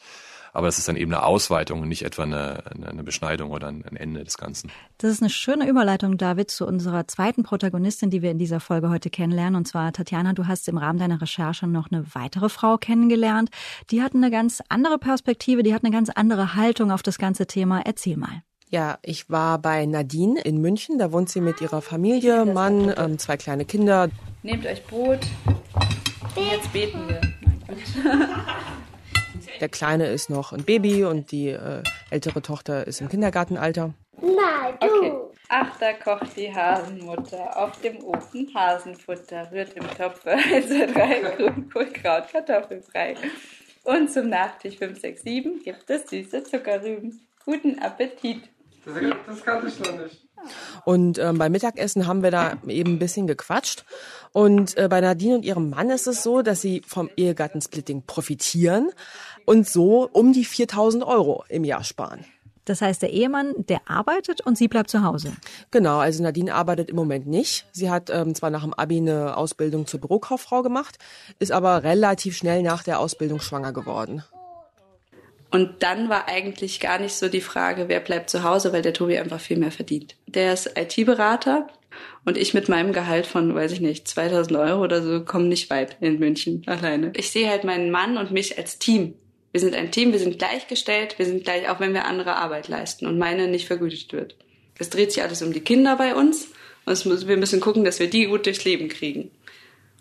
Aber 0.53 0.67
es 0.67 0.77
ist 0.77 0.87
dann 0.87 0.95
eben 0.95 1.13
eine 1.13 1.23
Ausweitung 1.23 1.81
und 1.81 1.87
nicht 1.87 2.03
etwa 2.03 2.23
eine, 2.23 2.63
eine 2.83 3.03
Beschneidung 3.03 3.51
oder 3.51 3.67
ein 3.67 3.83
Ende 3.83 4.23
des 4.23 4.37
Ganzen. 4.37 4.71
Das 4.97 5.11
ist 5.11 5.21
eine 5.21 5.29
schöne 5.29 5.69
Überleitung, 5.69 6.17
David, 6.17 6.49
zu 6.49 6.65
unserer 6.65 7.07
zweiten 7.07 7.43
Protagonistin, 7.43 8.09
die 8.09 8.21
wir 8.21 8.31
in 8.31 8.39
dieser 8.39 8.59
Folge 8.59 8.89
heute 8.89 9.09
kennenlernen. 9.09 9.55
Und 9.55 9.67
zwar, 9.67 9.93
Tatjana, 9.93 10.33
du 10.33 10.47
hast 10.47 10.67
im 10.67 10.77
Rahmen 10.77 10.97
deiner 10.97 11.21
Recherche 11.21 11.67
noch 11.67 11.91
eine 11.91 12.05
weitere 12.15 12.49
Frau 12.49 12.77
kennengelernt. 12.77 13.49
Die 13.91 14.01
hat 14.01 14.15
eine 14.15 14.31
ganz 14.31 14.63
andere 14.69 14.97
Perspektive, 14.97 15.61
die 15.63 15.75
hat 15.75 15.83
eine 15.83 15.93
ganz 15.93 16.09
andere 16.09 16.55
Haltung 16.55 16.91
auf 16.91 17.03
das 17.03 17.19
ganze 17.19 17.45
Thema. 17.45 17.81
Erzähl 17.81 18.17
mal. 18.17 18.41
Ja, 18.69 18.99
ich 19.01 19.29
war 19.29 19.59
bei 19.59 19.85
Nadine 19.85 20.41
in 20.41 20.59
München. 20.59 20.99
Da 20.99 21.13
wohnt 21.13 21.29
sie 21.29 21.39
mit 21.39 21.61
ihrer 21.61 21.81
Familie, 21.81 22.45
Mann, 22.45 22.93
ähm, 22.97 23.17
zwei 23.17 23.37
kleine 23.37 23.63
Kinder. 23.63 24.09
Nehmt 24.43 24.65
euch 24.65 24.83
Brot. 24.85 25.19
Jetzt 26.35 26.73
beten 26.73 27.07
wir. 27.07 27.21
Der 29.61 29.69
Kleine 29.69 30.07
ist 30.07 30.29
noch 30.29 30.51
ein 30.53 30.63
Baby 30.63 31.05
und 31.05 31.31
die 31.31 31.49
äh, 31.49 31.81
ältere 32.11 32.41
Tochter 32.41 32.85
ist 32.85 33.01
im 33.01 33.09
Kindergartenalter. 33.09 33.93
Nein, 34.21 34.77
du. 34.79 34.85
Okay. 34.85 35.13
Ach, 35.49 35.79
da 35.79 35.93
kocht 35.93 36.35
die 36.35 36.53
Hasenmutter 36.53 37.57
auf 37.57 37.79
dem 37.81 38.03
Ofen 38.03 38.53
Hasenfutter, 38.53 39.49
rührt 39.51 39.73
im 39.73 39.87
Topf 39.97 40.25
1, 40.27 40.67
2, 40.67 40.85
3, 40.87 41.19
Grünkohl, 41.37 41.85
Kraut, 41.93 42.27
Kartoffelbrei. 42.31 43.15
Und 43.85 44.11
zum 44.11 44.29
Nachtisch 44.29 44.77
5, 44.77 44.99
6, 44.99 45.21
7 45.23 45.63
gibt 45.63 45.89
es 45.89 46.09
süße 46.09 46.43
Zuckerrüben. 46.43 47.25
Guten 47.45 47.79
Appetit. 47.79 48.49
Das 49.27 49.43
kannte 49.43 49.67
ich 49.67 49.79
noch 49.79 49.97
nicht. 49.97 50.27
Und 50.85 51.19
ähm, 51.19 51.37
beim 51.37 51.51
Mittagessen 51.51 52.07
haben 52.07 52.23
wir 52.23 52.31
da 52.31 52.53
eben 52.67 52.93
ein 52.93 52.99
bisschen 52.99 53.27
gequatscht. 53.27 53.85
Und 54.31 54.77
äh, 54.77 54.87
bei 54.87 55.01
Nadine 55.01 55.35
und 55.35 55.45
ihrem 55.45 55.69
Mann 55.69 55.89
ist 55.89 56.07
es 56.07 56.23
so, 56.23 56.41
dass 56.41 56.61
sie 56.61 56.81
vom 56.87 57.09
Ehegattensplitting 57.17 58.03
profitieren 58.05 58.89
und 59.45 59.67
so 59.67 60.07
um 60.11 60.31
die 60.31 60.45
4000 60.45 61.03
Euro 61.03 61.43
im 61.49 61.63
Jahr 61.63 61.83
sparen. 61.83 62.25
Das 62.65 62.81
heißt, 62.81 63.01
der 63.01 63.11
Ehemann, 63.11 63.53
der 63.69 63.79
arbeitet 63.89 64.41
und 64.41 64.57
sie 64.57 64.67
bleibt 64.67 64.89
zu 64.89 65.01
Hause. 65.01 65.31
Genau, 65.71 65.99
also 65.99 66.21
Nadine 66.21 66.53
arbeitet 66.53 66.89
im 66.89 66.97
Moment 66.97 67.25
nicht. 67.25 67.65
Sie 67.71 67.89
hat 67.89 68.09
ähm, 68.09 68.35
zwar 68.35 68.49
nach 68.49 68.63
dem 68.63 68.73
Abi 68.73 68.97
eine 68.97 69.37
Ausbildung 69.37 69.87
zur 69.87 70.01
Bürokauffrau 70.01 70.63
gemacht, 70.63 70.97
ist 71.39 71.53
aber 71.53 71.83
relativ 71.83 72.35
schnell 72.35 72.63
nach 72.63 72.83
der 72.83 72.99
Ausbildung 72.99 73.39
schwanger 73.39 73.71
geworden. 73.71 74.23
Und 75.49 75.81
dann 75.83 76.09
war 76.09 76.27
eigentlich 76.27 76.79
gar 76.79 76.99
nicht 76.99 77.13
so 77.13 77.29
die 77.29 77.41
Frage, 77.41 77.87
wer 77.87 77.99
bleibt 77.99 78.29
zu 78.29 78.43
Hause, 78.43 78.73
weil 78.73 78.81
der 78.81 78.93
Tobi 78.93 79.17
einfach 79.17 79.39
viel 79.39 79.57
mehr 79.57 79.71
verdient. 79.71 80.15
Der 80.27 80.53
ist 80.53 80.77
IT-Berater 80.77 81.67
und 82.25 82.37
ich 82.37 82.53
mit 82.53 82.67
meinem 82.67 82.91
Gehalt 82.91 83.25
von, 83.25 83.55
weiß 83.55 83.71
ich 83.71 83.79
nicht, 83.79 84.07
2000 84.07 84.57
Euro 84.57 84.83
oder 84.83 85.01
so, 85.01 85.23
komme 85.23 85.45
nicht 85.45 85.69
weit 85.69 85.97
in 86.01 86.19
München 86.19 86.63
alleine. 86.65 87.13
Ich 87.15 87.31
sehe 87.31 87.49
halt 87.49 87.63
meinen 87.63 87.91
Mann 87.91 88.17
und 88.17 88.31
mich 88.31 88.57
als 88.57 88.77
Team. 88.77 89.13
Wir 89.53 89.61
sind 89.61 89.73
ein 89.73 89.91
Team, 89.91 90.11
wir 90.11 90.19
sind 90.19 90.37
gleichgestellt, 90.37 91.17
wir 91.17 91.25
sind 91.25 91.45
gleich, 91.45 91.69
auch 91.69 91.79
wenn 91.79 91.93
wir 91.93 92.05
andere 92.05 92.35
Arbeit 92.35 92.67
leisten 92.67 93.07
und 93.07 93.17
meine 93.17 93.47
nicht 93.47 93.67
vergütet 93.67 94.11
wird. 94.11 94.35
Es 94.77 94.89
dreht 94.89 95.13
sich 95.13 95.23
alles 95.23 95.41
um 95.41 95.53
die 95.53 95.61
Kinder 95.61 95.95
bei 95.95 96.13
uns 96.13 96.49
und 96.85 97.27
wir 97.27 97.37
müssen 97.37 97.61
gucken, 97.61 97.85
dass 97.85 97.99
wir 97.99 98.09
die 98.09 98.25
gut 98.25 98.45
durchs 98.45 98.65
Leben 98.65 98.89
kriegen. 98.89 99.31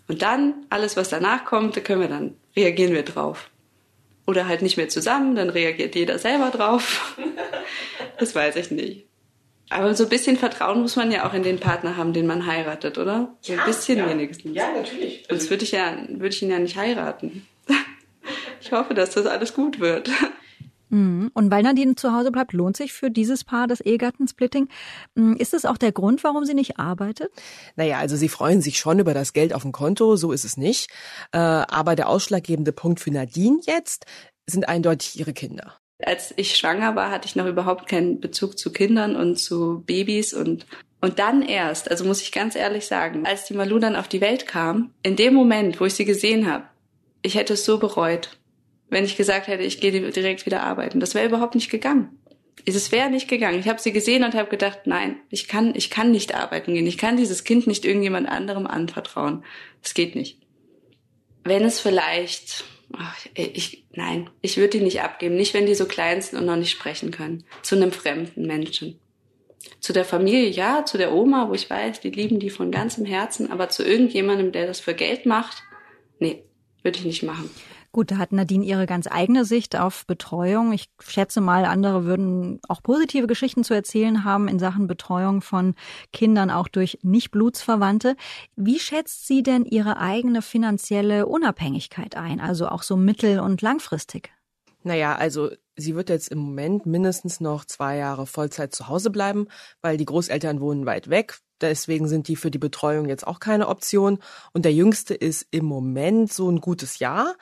Und 0.09 0.21
dann, 0.21 0.65
alles 0.69 0.97
was 0.97 1.09
danach 1.09 1.45
kommt, 1.45 1.75
da 1.77 1.81
können 1.81 2.01
wir 2.01 2.07
dann, 2.09 2.35
reagieren 2.55 2.93
wir 2.93 3.03
drauf 3.03 3.49
oder 4.27 4.47
halt 4.47 4.61
nicht 4.61 4.77
mehr 4.77 4.89
zusammen, 4.89 5.35
dann 5.35 5.49
reagiert 5.49 5.95
jeder 5.95 6.19
selber 6.19 6.51
drauf. 6.51 7.17
das 8.19 8.35
weiß 8.35 8.57
ich 8.57 8.69
nicht. 8.69 9.07
Aber 9.69 9.93
so 9.95 10.03
ein 10.03 10.09
bisschen 10.09 10.37
Vertrauen 10.37 10.81
muss 10.81 10.95
man 10.95 11.11
ja 11.11 11.27
auch 11.27 11.33
in 11.33 11.43
den 11.43 11.59
Partner 11.59 11.97
haben, 11.97 12.13
den 12.13 12.27
man 12.27 12.45
heiratet, 12.45 12.97
oder? 12.97 13.33
So 13.41 13.53
ein 13.53 13.65
bisschen 13.65 13.97
ja. 13.97 14.09
wenigstens. 14.09 14.55
Ja, 14.55 14.71
natürlich. 14.71 15.25
Sonst 15.29 15.49
würde 15.49 15.63
ich 15.63 15.71
ja, 15.71 15.97
würde 16.07 16.29
ich 16.29 16.41
ihn 16.41 16.51
ja 16.51 16.59
nicht 16.59 16.77
heiraten. 16.77 17.45
ich 18.61 18.71
hoffe, 18.71 18.93
dass 18.93 19.11
das 19.11 19.25
alles 19.25 19.53
gut 19.53 19.79
wird. 19.79 20.09
Mhm. 20.89 21.31
Und 21.33 21.51
weil 21.51 21.63
Nadine 21.63 21.95
zu 21.95 22.13
Hause 22.13 22.31
bleibt, 22.31 22.53
lohnt 22.53 22.77
sich 22.77 22.93
für 22.93 23.11
dieses 23.11 23.43
Paar 23.43 23.67
das 23.67 23.81
Ehegattensplitting. 23.81 24.69
Mhm. 25.15 25.35
Ist 25.37 25.53
es 25.53 25.65
auch 25.65 25.77
der 25.77 25.91
Grund, 25.91 26.23
warum 26.23 26.45
sie 26.45 26.53
nicht 26.53 26.79
arbeitet? 26.79 27.31
Naja, 27.75 27.97
also 27.97 28.15
sie 28.15 28.29
freuen 28.29 28.61
sich 28.61 28.79
schon 28.79 28.99
über 28.99 29.13
das 29.13 29.33
Geld 29.33 29.53
auf 29.53 29.63
dem 29.63 29.71
Konto, 29.71 30.15
so 30.15 30.31
ist 30.31 30.45
es 30.45 30.57
nicht. 30.57 30.89
Äh, 31.31 31.37
aber 31.37 31.95
der 31.95 32.09
ausschlaggebende 32.09 32.71
Punkt 32.71 32.99
für 32.99 33.11
Nadine 33.11 33.59
jetzt 33.65 34.05
sind 34.45 34.69
eindeutig 34.69 35.19
ihre 35.19 35.33
Kinder. 35.33 35.73
Als 36.03 36.33
ich 36.37 36.55
schwanger 36.55 36.95
war, 36.95 37.09
hatte 37.09 37.27
ich 37.27 37.35
noch 37.35 37.47
überhaupt 37.47 37.87
keinen 37.87 38.19
Bezug 38.19 38.57
zu 38.57 38.71
Kindern 38.71 39.15
und 39.15 39.37
zu 39.37 39.83
Babys 39.85 40.33
und 40.33 40.65
und 40.99 41.19
dann 41.19 41.43
erst, 41.43 41.91
also 41.91 42.05
muss 42.05 42.23
ich 42.23 42.31
ganz 42.31 42.55
ehrlich 42.55 42.87
sagen, 42.87 43.27
als 43.27 43.45
die 43.45 43.53
Malu 43.53 43.77
dann 43.77 43.95
auf 43.95 44.07
die 44.07 44.19
Welt 44.21 44.47
kam, 44.47 44.95
in 45.03 45.15
dem 45.15 45.35
Moment, 45.35 45.79
wo 45.79 45.85
ich 45.85 45.93
sie 45.93 46.05
gesehen 46.05 46.51
habe, 46.51 46.63
ich 47.21 47.35
hätte 47.35 47.53
es 47.53 47.65
so 47.65 47.77
bereut 47.77 48.36
wenn 48.89 49.05
ich 49.05 49.17
gesagt 49.17 49.47
hätte, 49.47 49.63
ich 49.63 49.79
gehe 49.79 49.91
direkt 49.91 50.45
wieder 50.45 50.63
arbeiten. 50.63 50.99
Das 50.99 51.15
wäre 51.15 51.25
überhaupt 51.25 51.55
nicht 51.55 51.69
gegangen. 51.69 52.19
Es 52.65 52.91
wäre 52.91 53.09
nicht 53.09 53.27
gegangen. 53.27 53.59
Ich 53.59 53.67
habe 53.67 53.79
sie 53.79 53.91
gesehen 53.91 54.23
und 54.23 54.33
habe 54.33 54.49
gedacht, 54.49 54.81
nein, 54.85 55.17
ich 55.29 55.47
kann, 55.47 55.73
ich 55.75 55.89
kann 55.89 56.11
nicht 56.11 56.35
arbeiten 56.35 56.73
gehen. 56.73 56.87
Ich 56.87 56.97
kann 56.97 57.17
dieses 57.17 57.43
Kind 57.43 57.67
nicht 57.67 57.85
irgendjemand 57.85 58.27
anderem 58.27 58.67
anvertrauen. 58.67 59.43
Das 59.83 59.93
geht 59.93 60.15
nicht. 60.15 60.39
Wenn 61.43 61.63
es 61.63 61.79
vielleicht, 61.79 62.65
ach, 62.93 63.15
ich, 63.35 63.85
nein, 63.93 64.29
ich 64.41 64.57
würde 64.57 64.79
die 64.79 64.83
nicht 64.83 65.01
abgeben. 65.01 65.35
Nicht, 65.35 65.53
wenn 65.53 65.65
die 65.65 65.75
so 65.75 65.85
klein 65.85 66.21
sind 66.21 66.39
und 66.39 66.45
noch 66.45 66.57
nicht 66.57 66.71
sprechen 66.71 67.11
können. 67.11 67.45
Zu 67.61 67.75
einem 67.75 67.91
fremden 67.91 68.47
Menschen. 68.47 68.99
Zu 69.79 69.93
der 69.93 70.05
Familie, 70.05 70.49
ja, 70.49 70.85
zu 70.85 70.97
der 70.97 71.13
Oma, 71.13 71.49
wo 71.49 71.53
ich 71.53 71.69
weiß, 71.69 72.01
die 72.01 72.09
lieben 72.09 72.39
die 72.39 72.49
von 72.49 72.71
ganzem 72.71 73.05
Herzen, 73.05 73.51
aber 73.51 73.69
zu 73.69 73.83
irgendjemandem, 73.83 74.51
der 74.51 74.67
das 74.67 74.79
für 74.79 74.93
Geld 74.93 75.25
macht, 75.25 75.63
nee, 76.19 76.43
würde 76.83 76.99
ich 76.99 77.05
nicht 77.05 77.23
machen. 77.23 77.49
Gut, 77.97 78.11
da 78.11 78.19
hat 78.19 78.31
Nadine 78.31 78.63
ihre 78.63 78.85
ganz 78.85 79.07
eigene 79.09 79.43
Sicht 79.43 79.75
auf 79.75 80.05
Betreuung. 80.05 80.71
Ich 80.71 80.87
schätze 80.99 81.41
mal, 81.41 81.65
andere 81.65 82.05
würden 82.05 82.59
auch 82.67 82.83
positive 82.83 83.25
Geschichten 83.25 83.63
zu 83.63 83.73
erzählen 83.73 84.23
haben 84.23 84.47
in 84.47 84.59
Sachen 84.59 84.85
Betreuung 84.85 85.41
von 85.41 85.73
Kindern 86.13 86.51
auch 86.51 86.67
durch 86.67 86.99
Nicht-Blutsverwandte. 87.01 88.15
Wie 88.55 88.77
schätzt 88.77 89.25
sie 89.25 89.41
denn 89.41 89.65
ihre 89.65 89.97
eigene 89.97 90.43
finanzielle 90.43 91.25
Unabhängigkeit 91.25 92.15
ein, 92.15 92.39
also 92.39 92.67
auch 92.67 92.83
so 92.83 92.97
mittel- 92.97 93.39
und 93.39 93.63
langfristig? 93.63 94.31
Naja, 94.83 95.15
also 95.15 95.49
sie 95.75 95.95
wird 95.95 96.09
jetzt 96.09 96.27
im 96.29 96.37
Moment 96.37 96.85
mindestens 96.85 97.39
noch 97.39 97.65
zwei 97.65 97.97
Jahre 97.97 98.27
Vollzeit 98.27 98.75
zu 98.75 98.87
Hause 98.87 99.09
bleiben, 99.09 99.47
weil 99.81 99.97
die 99.97 100.05
Großeltern 100.05 100.61
wohnen 100.61 100.85
weit 100.85 101.09
weg. 101.09 101.39
Deswegen 101.61 102.07
sind 102.07 102.27
die 102.27 102.35
für 102.35 102.51
die 102.51 102.59
Betreuung 102.59 103.07
jetzt 103.09 103.25
auch 103.25 103.39
keine 103.39 103.67
Option. 103.67 104.19
Und 104.53 104.65
der 104.65 104.73
Jüngste 104.73 105.15
ist 105.15 105.47
im 105.49 105.65
Moment 105.65 106.31
so 106.31 106.47
ein 106.47 106.61
gutes 106.61 106.99
Jahr 106.99 107.33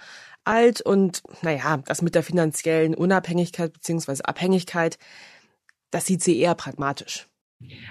alt. 0.45 0.81
Und 0.81 1.21
naja, 1.41 1.81
das 1.86 2.01
mit 2.01 2.15
der 2.15 2.23
finanziellen 2.23 2.95
Unabhängigkeit 2.95 3.73
beziehungsweise 3.73 4.25
Abhängigkeit, 4.25 4.97
das 5.91 6.05
sieht 6.05 6.23
sie 6.23 6.39
eher 6.39 6.55
pragmatisch. 6.55 7.27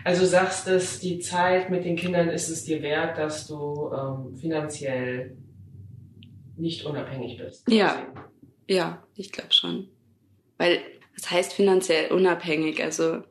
Also 0.05 0.27
sagst 0.27 0.67
du, 0.67 0.79
die 1.03 1.21
Zeit 1.21 1.71
mit 1.71 1.85
den 1.85 1.97
Kindern 1.97 2.29
ist 2.29 2.49
es 2.49 2.65
dir 2.65 2.83
wert, 2.83 3.19
dass 3.19 3.47
du 3.47 3.91
ähm, 3.93 4.37
finanziell 4.37 5.37
nicht 6.57 6.85
unabhängig 6.85 7.39
bist? 7.39 7.69
Ja, 7.69 8.07
ja, 8.69 9.03
ich 9.17 9.33
glaube 9.33 9.53
schon. 9.53 9.89
Weil, 10.59 10.81
das 11.15 11.31
heißt 11.31 11.53
finanziell 11.53 12.13
unabhängig? 12.13 12.83
Also, 12.83 13.23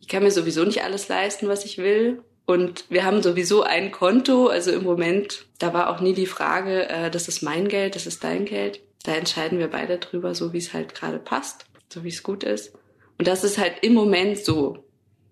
ich 0.00 0.08
kann 0.08 0.22
mir 0.22 0.30
sowieso 0.30 0.64
nicht 0.64 0.82
alles 0.82 1.08
leisten, 1.08 1.48
was 1.48 1.64
ich 1.64 1.78
will. 1.78 2.22
Und 2.48 2.86
wir 2.88 3.04
haben 3.04 3.22
sowieso 3.22 3.62
ein 3.62 3.92
Konto. 3.92 4.46
Also 4.46 4.70
im 4.70 4.82
Moment, 4.82 5.44
da 5.58 5.74
war 5.74 5.90
auch 5.90 6.00
nie 6.00 6.14
die 6.14 6.24
Frage, 6.24 6.88
äh, 6.88 7.10
das 7.10 7.28
ist 7.28 7.42
mein 7.42 7.68
Geld, 7.68 7.94
das 7.94 8.06
ist 8.06 8.24
dein 8.24 8.46
Geld. 8.46 8.80
Da 9.04 9.14
entscheiden 9.14 9.58
wir 9.58 9.68
beide 9.68 9.98
drüber, 9.98 10.34
so 10.34 10.54
wie 10.54 10.58
es 10.58 10.72
halt 10.72 10.94
gerade 10.94 11.18
passt, 11.18 11.66
so 11.92 12.04
wie 12.04 12.08
es 12.08 12.22
gut 12.22 12.44
ist. 12.44 12.72
Und 13.18 13.28
das 13.28 13.44
ist 13.44 13.58
halt 13.58 13.74
im 13.82 13.92
Moment 13.92 14.38
so. 14.38 14.82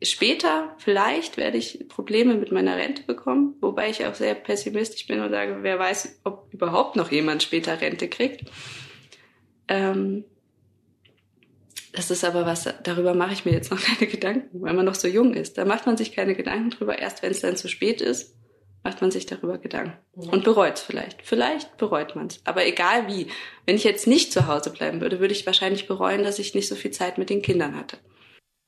Später 0.03 0.75
vielleicht 0.77 1.39
werde 1.39 1.57
ich 1.57 1.87
Probleme 1.89 2.35
mit 2.35 2.53
meiner 2.53 2.77
Rente 2.77 3.03
bekommen, 3.05 3.55
wobei 3.63 3.89
ich 3.89 4.05
auch 4.05 4.15
sehr 4.15 4.35
pessimistisch 4.35 5.07
bin 5.07 5.21
und 5.21 5.31
sage, 5.31 5.61
wer 5.63 5.79
weiß, 5.79 6.21
ob 6.25 6.53
überhaupt 6.53 6.97
noch 6.97 7.11
jemand 7.11 7.43
später 7.43 7.81
Rente 7.81 8.09
kriegt. 8.09 8.43
Ähm, 9.69 10.25
das 11.97 12.11
ist 12.11 12.25
aber 12.25 12.47
was, 12.47 12.69
darüber 12.83 13.15
mache 13.15 13.33
ich 13.33 13.45
mir 13.45 13.53
jetzt 13.53 13.71
noch 13.71 13.81
keine 13.83 14.11
Gedanken, 14.11 14.63
weil 14.63 14.75
man 14.75 14.85
noch 14.85 14.95
so 14.95 15.09
jung 15.09 15.35
ist. 15.35 15.59
Da 15.59 15.65
macht 15.65 15.87
man 15.87 15.97
sich 15.97 16.13
keine 16.13 16.35
Gedanken 16.35 16.71
drüber. 16.71 16.99
Erst 16.99 17.23
wenn 17.23 17.33
es 17.33 17.41
dann 17.41 17.57
zu 17.57 17.69
spät 17.69 18.01
ist, 18.01 18.35
macht 18.85 19.01
man 19.01 19.11
sich 19.11 19.27
darüber 19.27 19.59
Gedanken. 19.59 19.99
Mhm. 20.15 20.29
Und 20.29 20.45
bereut 20.45 20.77
es 20.77 20.83
vielleicht. 20.83 21.23
Vielleicht 21.23 21.77
bereut 21.77 22.15
man 22.15 22.29
es. 22.29 22.41
Aber 22.45 22.67
egal 22.67 23.09
wie. 23.09 23.27
Wenn 23.65 23.77
ich 23.77 23.85
jetzt 23.85 24.07
nicht 24.07 24.33
zu 24.33 24.47
Hause 24.47 24.71
bleiben 24.71 25.01
würde, 25.01 25.19
würde 25.19 25.33
ich 25.33 25.47
wahrscheinlich 25.47 25.89
bereuen, 25.89 26.23
dass 26.23 26.39
ich 26.39 26.55
nicht 26.55 26.69
so 26.69 26.77
viel 26.77 26.93
Zeit 26.93 27.19
mit 27.19 27.31
den 27.31 27.43
Kindern 27.43 27.77
hatte. 27.77 27.99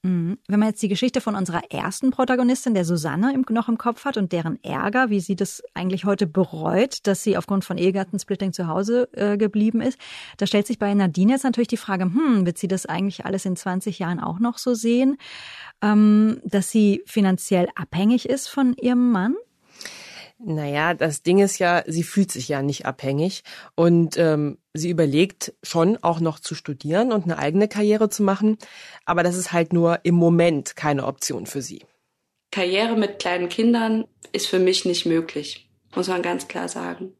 Mhm. 0.02 0.38
Wenn 0.46 0.60
man 0.60 0.68
jetzt 0.68 0.82
die 0.82 0.88
Geschichte 0.88 1.20
von 1.20 1.34
unserer 1.34 1.72
ersten 1.72 2.10
Protagonistin, 2.10 2.74
der 2.74 2.84
Susanne, 2.84 3.36
noch 3.50 3.68
im 3.68 3.78
Kopf 3.78 4.04
hat 4.04 4.16
und 4.16 4.32
deren 4.32 4.62
Ärger, 4.62 5.10
wie 5.10 5.18
sie 5.18 5.34
das 5.34 5.62
eigentlich 5.74 6.04
heute 6.04 6.26
bereut, 6.26 7.06
dass 7.06 7.24
sie 7.24 7.36
aufgrund 7.36 7.64
von 7.64 7.78
Ehegattensplitting 7.78 8.52
zu 8.52 8.68
Hause 8.68 9.08
äh, 9.12 9.36
geblieben 9.36 9.80
ist, 9.80 9.98
da 10.36 10.46
stellt 10.46 10.68
sich 10.68 10.78
bei 10.78 10.94
Nadine 10.94 11.32
jetzt 11.32 11.42
natürlich 11.42 11.68
die 11.68 11.76
Frage, 11.76 12.04
hm, 12.04 12.46
wird 12.46 12.58
sie 12.58 12.68
das 12.68 12.86
eigentlich 12.86 13.24
alles 13.24 13.44
in 13.44 13.56
20 13.56 13.98
Jahren 13.98 14.20
auch 14.20 14.38
noch 14.38 14.58
so 14.58 14.74
sehen, 14.74 15.16
ähm, 15.82 16.40
dass 16.44 16.70
sie 16.70 17.02
finanziell 17.04 17.68
abhängig 17.74 18.28
ist 18.28 18.48
von 18.48 18.74
ihrem 18.74 19.10
Mann? 19.10 19.34
Naja, 20.40 20.94
das 20.94 21.22
Ding 21.22 21.40
ist 21.40 21.58
ja, 21.58 21.82
sie 21.86 22.04
fühlt 22.04 22.30
sich 22.30 22.48
ja 22.48 22.62
nicht 22.62 22.86
abhängig 22.86 23.42
und 23.74 24.16
ähm, 24.16 24.58
sie 24.72 24.88
überlegt 24.88 25.52
schon 25.64 25.98
auch 26.00 26.20
noch 26.20 26.38
zu 26.38 26.54
studieren 26.54 27.10
und 27.10 27.24
eine 27.24 27.38
eigene 27.38 27.66
Karriere 27.66 28.08
zu 28.08 28.22
machen, 28.22 28.56
aber 29.04 29.24
das 29.24 29.36
ist 29.36 29.52
halt 29.52 29.72
nur 29.72 29.98
im 30.04 30.14
Moment 30.14 30.76
keine 30.76 31.06
Option 31.06 31.46
für 31.46 31.60
sie. 31.60 31.82
Karriere 32.52 32.96
mit 32.96 33.18
kleinen 33.18 33.48
Kindern 33.48 34.06
ist 34.32 34.46
für 34.46 34.60
mich 34.60 34.84
nicht 34.84 35.06
möglich, 35.06 35.68
muss 35.94 36.06
man 36.06 36.22
ganz 36.22 36.46
klar 36.46 36.68
sagen. 36.68 37.14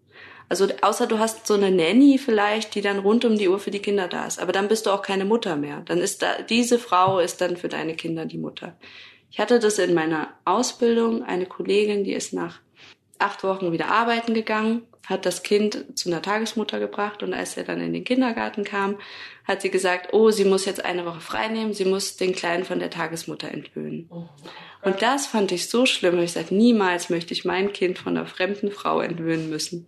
Also 0.48 0.68
außer 0.80 1.08
du 1.08 1.18
hast 1.18 1.46
so 1.46 1.54
eine 1.54 1.72
Nanny 1.72 2.18
vielleicht, 2.18 2.76
die 2.76 2.80
dann 2.82 3.00
rund 3.00 3.24
um 3.24 3.36
die 3.36 3.48
Uhr 3.48 3.58
für 3.58 3.72
die 3.72 3.80
Kinder 3.82 4.06
da 4.06 4.26
ist, 4.26 4.38
aber 4.38 4.52
dann 4.52 4.68
bist 4.68 4.86
du 4.86 4.90
auch 4.90 5.02
keine 5.02 5.24
Mutter 5.24 5.56
mehr. 5.56 5.82
Dann 5.86 5.98
ist 5.98 6.22
da 6.22 6.40
diese 6.42 6.78
Frau 6.78 7.18
ist 7.18 7.40
dann 7.40 7.56
für 7.56 7.68
deine 7.68 7.96
Kinder 7.96 8.26
die 8.26 8.38
Mutter. 8.38 8.78
Ich 9.30 9.40
hatte 9.40 9.58
das 9.58 9.78
in 9.78 9.92
meiner 9.92 10.28
Ausbildung, 10.44 11.22
eine 11.24 11.46
Kollegin, 11.46 12.04
die 12.04 12.14
ist 12.14 12.32
nach 12.32 12.60
acht 13.18 13.44
Wochen 13.44 13.72
wieder 13.72 13.88
arbeiten 13.88 14.34
gegangen, 14.34 14.82
hat 15.06 15.24
das 15.24 15.42
Kind 15.42 15.98
zu 15.98 16.10
einer 16.10 16.20
Tagesmutter 16.20 16.78
gebracht 16.78 17.22
und 17.22 17.32
als 17.32 17.56
er 17.56 17.64
dann 17.64 17.80
in 17.80 17.92
den 17.92 18.04
Kindergarten 18.04 18.64
kam, 18.64 18.98
hat 19.44 19.62
sie 19.62 19.70
gesagt, 19.70 20.12
oh, 20.12 20.30
sie 20.30 20.44
muss 20.44 20.66
jetzt 20.66 20.84
eine 20.84 21.06
Woche 21.06 21.20
frei 21.20 21.48
nehmen, 21.48 21.72
sie 21.72 21.86
muss 21.86 22.16
den 22.16 22.34
Kleinen 22.34 22.64
von 22.64 22.78
der 22.78 22.90
Tagesmutter 22.90 23.50
entwöhnen. 23.50 24.08
Oh. 24.10 24.28
Und 24.82 25.02
das 25.02 25.26
fand 25.26 25.50
ich 25.50 25.68
so 25.68 25.86
schlimm. 25.86 26.18
Ich 26.20 26.32
sagte, 26.32 26.54
niemals 26.54 27.10
möchte 27.10 27.32
ich 27.32 27.44
mein 27.44 27.72
Kind 27.72 27.98
von 27.98 28.16
einer 28.16 28.26
fremden 28.26 28.70
Frau 28.70 29.00
entwöhnen 29.00 29.48
müssen. 29.48 29.86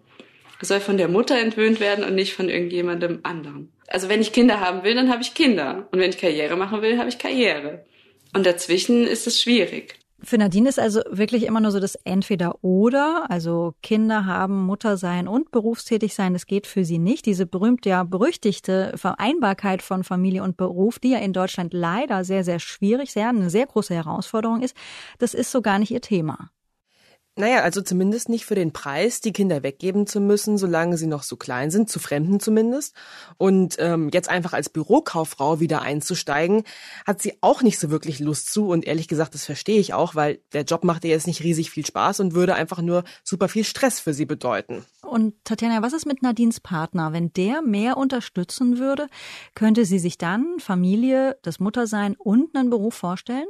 Es 0.61 0.69
soll 0.69 0.81
von 0.81 0.97
der 0.97 1.09
Mutter 1.09 1.39
entwöhnt 1.39 1.81
werden 1.81 2.05
und 2.05 2.15
nicht 2.15 2.35
von 2.35 2.49
irgendjemandem 2.49 3.21
anderen. 3.23 3.73
Also 3.87 4.09
wenn 4.09 4.21
ich 4.21 4.33
Kinder 4.33 4.61
haben 4.61 4.85
will, 4.85 4.95
dann 4.95 5.11
habe 5.11 5.23
ich 5.23 5.35
Kinder. 5.35 5.89
Und 5.91 6.01
wenn 6.01 6.11
ich 6.11 6.19
Karriere 6.19 6.57
machen 6.57 6.83
will, 6.83 6.99
habe 6.99 7.09
ich 7.09 7.19
Karriere. 7.19 7.85
Und 8.35 8.47
dazwischen 8.47 9.07
ist 9.07 9.27
es 9.27 9.41
schwierig. 9.41 10.00
Für 10.23 10.37
Nadine 10.37 10.69
ist 10.69 10.79
also 10.79 11.01
wirklich 11.11 11.45
immer 11.45 11.61
nur 11.61 11.71
so 11.71 11.81
das 11.81 11.95
Entweder-Oder, 11.95 13.31
also 13.31 13.75
Kinder 13.83 14.27
haben, 14.27 14.65
Mutter 14.65 14.97
sein 14.97 15.29
und 15.29 15.51
berufstätig 15.51 16.15
sein, 16.15 16.35
das 16.35 16.47
geht 16.47 16.67
für 16.67 16.85
sie 16.85 16.99
nicht. 16.99 17.25
Diese 17.25 17.47
berühmte, 17.47 17.89
ja 17.89 18.05
berüchtigte 18.05 18.93
Vereinbarkeit 18.97 19.81
von 19.81 20.05
Familie 20.05 20.43
und 20.43 20.57
Beruf, 20.59 20.99
die 20.99 21.11
ja 21.11 21.19
in 21.19 21.33
Deutschland 21.33 21.73
leider 21.73 22.25
sehr, 22.25 22.45
sehr 22.45 22.59
schwierig, 22.59 23.13
sehr, 23.13 23.29
eine 23.31 23.49
sehr 23.49 23.67
große 23.67 23.95
Herausforderung 23.95 24.63
ist, 24.63 24.77
das 25.19 25.33
ist 25.33 25.51
so 25.51 25.63
gar 25.63 25.79
nicht 25.79 25.91
ihr 25.91 26.03
Thema. 26.03 26.51
Naja, 27.41 27.63
also 27.63 27.81
zumindest 27.81 28.29
nicht 28.29 28.45
für 28.45 28.55
den 28.55 28.71
Preis, 28.71 29.23
die 29.23 29.33
Kinder 29.33 29.63
weggeben 29.63 30.07
zu 30.07 30.21
müssen, 30.21 30.59
solange 30.59 30.99
sie 30.99 31.07
noch 31.07 31.23
so 31.23 31.37
klein 31.37 31.71
sind, 31.71 31.89
zu 31.89 31.99
Fremden 31.99 32.39
zumindest. 32.39 32.95
Und 33.39 33.77
ähm, 33.79 34.11
jetzt 34.13 34.29
einfach 34.29 34.53
als 34.53 34.69
Bürokauffrau 34.69 35.59
wieder 35.59 35.81
einzusteigen, 35.81 36.65
hat 37.07 37.23
sie 37.23 37.39
auch 37.41 37.63
nicht 37.63 37.79
so 37.79 37.91
wirklich 37.91 38.21
Lust 38.21 38.53
zu. 38.53 38.69
Und 38.69 38.87
ehrlich 38.87 39.09
gesagt, 39.09 39.33
das 39.33 39.47
verstehe 39.47 39.81
ich 39.81 39.95
auch, 39.95 40.15
weil 40.15 40.41
der 40.53 40.65
Job 40.65 40.85
macht 40.85 41.03
ihr 41.05 41.11
jetzt 41.13 41.27
nicht 41.27 41.43
riesig 41.43 41.71
viel 41.71 41.87
Spaß 41.87 42.21
und 42.21 42.35
würde 42.35 42.55
einfach 42.55 42.83
nur 42.83 43.05
super 43.25 43.49
viel 43.49 43.65
Stress 43.65 44.01
für 44.01 44.13
sie 44.13 44.27
bedeuten. 44.27 44.85
Und 45.01 45.35
Tatjana, 45.45 45.81
was 45.81 45.95
ist 45.95 46.05
mit 46.05 46.23
Nadines 46.23 46.61
Partner? 46.61 47.15
Wenn 47.15 47.33
der 47.33 47.63
mehr 47.63 47.97
unterstützen 47.97 48.79
würde, 48.79 49.07
könnte 49.55 49.87
sie 49.87 49.99
sich 49.99 50.19
dann 50.19 50.57
Familie, 50.59 51.39
das 51.41 51.59
Muttersein 51.59 52.17
und 52.19 52.55
einen 52.55 52.69
Beruf 52.69 52.97
vorstellen? 52.97 53.49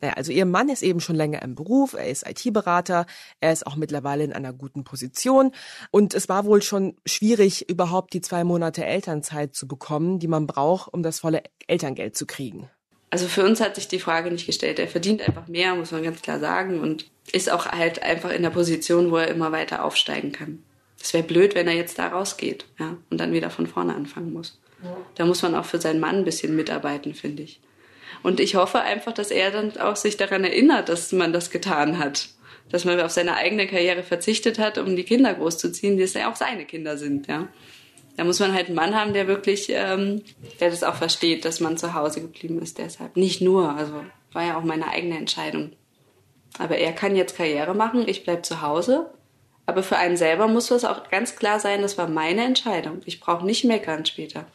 Naja, 0.00 0.14
also 0.14 0.32
ihr 0.32 0.46
Mann 0.46 0.68
ist 0.68 0.82
eben 0.82 1.00
schon 1.00 1.16
länger 1.16 1.42
im 1.42 1.54
Beruf, 1.54 1.94
er 1.94 2.08
ist 2.08 2.28
IT-Berater, 2.28 3.06
er 3.40 3.52
ist 3.52 3.66
auch 3.66 3.76
mittlerweile 3.76 4.24
in 4.24 4.32
einer 4.32 4.52
guten 4.52 4.84
Position 4.84 5.52
und 5.90 6.14
es 6.14 6.28
war 6.28 6.44
wohl 6.44 6.62
schon 6.62 6.96
schwierig, 7.06 7.68
überhaupt 7.68 8.12
die 8.12 8.20
zwei 8.20 8.44
Monate 8.44 8.84
Elternzeit 8.84 9.54
zu 9.54 9.66
bekommen, 9.66 10.18
die 10.18 10.28
man 10.28 10.46
braucht, 10.46 10.92
um 10.92 11.02
das 11.02 11.20
volle 11.20 11.42
Elterngeld 11.66 12.16
zu 12.16 12.26
kriegen. 12.26 12.70
Also 13.10 13.28
für 13.28 13.44
uns 13.44 13.60
hat 13.60 13.76
sich 13.76 13.88
die 13.88 14.00
Frage 14.00 14.30
nicht 14.30 14.46
gestellt. 14.46 14.78
Er 14.78 14.88
verdient 14.88 15.26
einfach 15.26 15.46
mehr, 15.46 15.74
muss 15.74 15.92
man 15.92 16.02
ganz 16.02 16.22
klar 16.22 16.40
sagen, 16.40 16.80
und 16.80 17.06
ist 17.32 17.50
auch 17.50 17.66
halt 17.66 18.02
einfach 18.02 18.30
in 18.30 18.42
der 18.42 18.50
Position, 18.50 19.10
wo 19.10 19.16
er 19.16 19.28
immer 19.28 19.52
weiter 19.52 19.84
aufsteigen 19.84 20.32
kann. 20.32 20.62
Es 21.00 21.14
wäre 21.14 21.22
blöd, 21.22 21.54
wenn 21.54 21.68
er 21.68 21.74
jetzt 21.74 21.98
da 21.98 22.08
rausgeht 22.08 22.66
ja, 22.78 22.96
und 23.10 23.18
dann 23.18 23.32
wieder 23.32 23.50
von 23.50 23.66
vorne 23.66 23.94
anfangen 23.94 24.32
muss. 24.32 24.58
Da 25.14 25.24
muss 25.24 25.42
man 25.42 25.54
auch 25.54 25.64
für 25.64 25.80
seinen 25.80 26.00
Mann 26.00 26.16
ein 26.16 26.24
bisschen 26.24 26.54
mitarbeiten, 26.54 27.14
finde 27.14 27.42
ich. 27.42 27.60
Und 28.22 28.40
ich 28.40 28.54
hoffe 28.54 28.80
einfach, 28.80 29.12
dass 29.12 29.30
er 29.30 29.50
dann 29.50 29.76
auch 29.78 29.96
sich 29.96 30.16
daran 30.16 30.44
erinnert, 30.44 30.88
dass 30.88 31.12
man 31.12 31.32
das 31.32 31.50
getan 31.50 31.98
hat. 31.98 32.28
Dass 32.68 32.84
man 32.84 33.00
auf 33.00 33.12
seine 33.12 33.36
eigene 33.36 33.66
Karriere 33.66 34.02
verzichtet 34.02 34.58
hat, 34.58 34.78
um 34.78 34.96
die 34.96 35.04
Kinder 35.04 35.34
großzuziehen, 35.34 35.96
die 35.96 36.02
es 36.02 36.14
ja 36.14 36.30
auch 36.30 36.36
seine 36.36 36.64
Kinder 36.64 36.96
sind, 36.96 37.28
ja. 37.28 37.48
Da 38.16 38.24
muss 38.24 38.40
man 38.40 38.54
halt 38.54 38.66
einen 38.66 38.76
Mann 38.76 38.94
haben, 38.94 39.12
der 39.12 39.28
wirklich, 39.28 39.68
ähm, 39.68 40.22
der 40.58 40.70
das 40.70 40.82
auch 40.82 40.94
versteht, 40.94 41.44
dass 41.44 41.60
man 41.60 41.76
zu 41.76 41.92
Hause 41.92 42.22
geblieben 42.22 42.60
ist. 42.62 42.78
Deshalb 42.78 43.16
nicht 43.16 43.42
nur, 43.42 43.76
also 43.76 44.04
war 44.32 44.44
ja 44.44 44.56
auch 44.56 44.64
meine 44.64 44.88
eigene 44.88 45.18
Entscheidung. 45.18 45.72
Aber 46.58 46.78
er 46.78 46.92
kann 46.92 47.14
jetzt 47.14 47.36
Karriere 47.36 47.74
machen, 47.74 48.08
ich 48.08 48.24
bleib 48.24 48.46
zu 48.46 48.62
Hause. 48.62 49.10
Aber 49.66 49.82
für 49.82 49.96
einen 49.96 50.16
selber 50.16 50.46
muss 50.46 50.68
das 50.68 50.84
auch 50.84 51.10
ganz 51.10 51.36
klar 51.36 51.60
sein, 51.60 51.82
das 51.82 51.98
war 51.98 52.08
meine 52.08 52.44
Entscheidung. 52.44 53.00
Ich 53.04 53.20
brauche 53.20 53.44
nicht 53.44 53.64
meckern 53.64 54.06
später. 54.06 54.46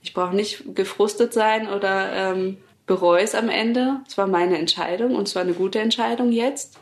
Ich 0.00 0.14
brauche 0.14 0.34
nicht 0.34 0.74
gefrustet 0.74 1.32
sein 1.32 1.68
oder 1.68 2.12
ähm, 2.12 2.58
bereue 2.88 3.22
es 3.22 3.36
am 3.36 3.48
Ende. 3.48 4.00
Es 4.08 4.18
war 4.18 4.26
meine 4.26 4.58
Entscheidung 4.58 5.14
und 5.14 5.28
es 5.28 5.36
war 5.36 5.42
eine 5.42 5.52
gute 5.52 5.78
Entscheidung 5.78 6.32
jetzt. 6.32 6.80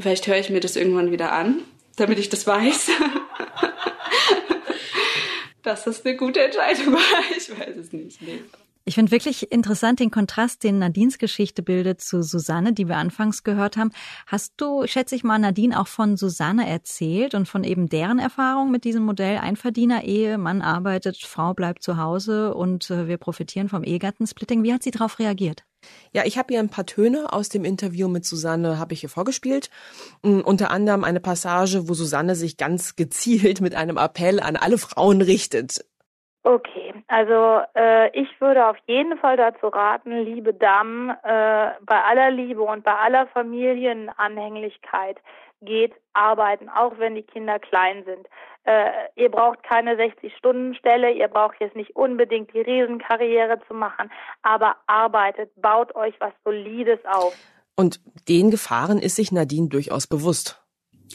Vielleicht 0.00 0.26
höre 0.26 0.38
ich 0.38 0.50
mir 0.50 0.58
das 0.58 0.74
irgendwann 0.74 1.12
wieder 1.12 1.30
an, 1.30 1.60
damit 1.94 2.18
ich 2.18 2.28
das 2.28 2.48
weiß. 2.48 2.90
dass 5.62 5.84
das 5.84 6.04
eine 6.04 6.16
gute 6.16 6.42
Entscheidung 6.42 6.94
war. 6.94 7.00
Ich 7.36 7.50
weiß 7.50 7.76
es 7.76 7.92
nicht. 7.92 8.20
Nee. 8.20 8.40
Ich 8.86 8.96
finde 8.96 9.12
wirklich 9.12 9.50
interessant 9.50 9.98
den 9.98 10.10
Kontrast, 10.10 10.62
den 10.62 10.78
Nadines 10.78 11.16
Geschichte 11.16 11.62
bildet 11.62 12.02
zu 12.02 12.22
Susanne, 12.22 12.74
die 12.74 12.86
wir 12.86 12.98
anfangs 12.98 13.42
gehört 13.42 13.78
haben. 13.78 13.92
Hast 14.26 14.52
du, 14.58 14.86
schätze 14.86 15.14
ich 15.14 15.24
mal, 15.24 15.38
Nadine 15.38 15.80
auch 15.80 15.86
von 15.86 16.18
Susanne 16.18 16.68
erzählt 16.68 17.34
und 17.34 17.48
von 17.48 17.64
eben 17.64 17.88
deren 17.88 18.18
Erfahrung 18.18 18.70
mit 18.70 18.84
diesem 18.84 19.04
Modell 19.04 19.38
Einverdiener-Ehe, 19.38 20.36
Mann 20.36 20.60
arbeitet, 20.60 21.16
Frau 21.16 21.54
bleibt 21.54 21.82
zu 21.82 21.96
Hause 21.96 22.54
und 22.54 22.90
äh, 22.90 23.08
wir 23.08 23.16
profitieren 23.16 23.70
vom 23.70 23.84
Ehegattensplitting. 23.84 24.62
Wie 24.62 24.74
hat 24.74 24.82
sie 24.82 24.90
darauf 24.90 25.18
reagiert? 25.18 25.64
Ja, 26.12 26.24
ich 26.26 26.36
habe 26.36 26.52
ihr 26.52 26.60
ein 26.60 26.68
paar 26.68 26.84
Töne 26.84 27.32
aus 27.32 27.48
dem 27.48 27.64
Interview 27.64 28.08
mit 28.08 28.26
Susanne 28.26 28.78
habe 28.78 28.92
ich 28.92 29.02
ihr 29.02 29.08
vorgespielt. 29.08 29.70
Um, 30.20 30.42
unter 30.42 30.70
anderem 30.70 31.04
eine 31.04 31.20
Passage, 31.20 31.88
wo 31.88 31.94
Susanne 31.94 32.36
sich 32.36 32.58
ganz 32.58 32.96
gezielt 32.96 33.62
mit 33.62 33.74
einem 33.74 33.96
Appell 33.96 34.40
an 34.40 34.56
alle 34.56 34.76
Frauen 34.76 35.22
richtet. 35.22 35.86
Okay, 36.46 36.92
also 37.08 37.62
äh, 37.74 38.10
ich 38.10 38.28
würde 38.38 38.66
auf 38.66 38.76
jeden 38.86 39.16
Fall 39.16 39.38
dazu 39.38 39.68
raten, 39.68 40.12
liebe 40.24 40.52
Damen, 40.52 41.08
äh, 41.08 41.70
bei 41.80 42.04
aller 42.04 42.30
Liebe 42.30 42.60
und 42.60 42.84
bei 42.84 42.94
aller 42.94 43.26
Familienanhänglichkeit 43.28 45.16
geht 45.62 45.94
arbeiten, 46.12 46.68
auch 46.68 46.98
wenn 46.98 47.14
die 47.14 47.22
Kinder 47.22 47.58
klein 47.58 48.04
sind. 48.04 48.26
Äh, 48.64 48.90
ihr 49.16 49.30
braucht 49.30 49.62
keine 49.62 49.94
60-Stunden-Stelle, 49.94 51.12
ihr 51.12 51.28
braucht 51.28 51.56
jetzt 51.60 51.76
nicht 51.76 51.96
unbedingt 51.96 52.52
die 52.52 52.60
Riesenkarriere 52.60 53.60
zu 53.66 53.72
machen, 53.72 54.10
aber 54.42 54.76
arbeitet, 54.86 55.50
baut 55.56 55.94
euch 55.94 56.14
was 56.20 56.34
Solides 56.44 57.00
auf. 57.06 57.34
Und 57.74 58.00
den 58.28 58.50
Gefahren 58.50 58.98
ist 58.98 59.16
sich 59.16 59.32
Nadine 59.32 59.68
durchaus 59.68 60.06
bewusst. 60.06 60.62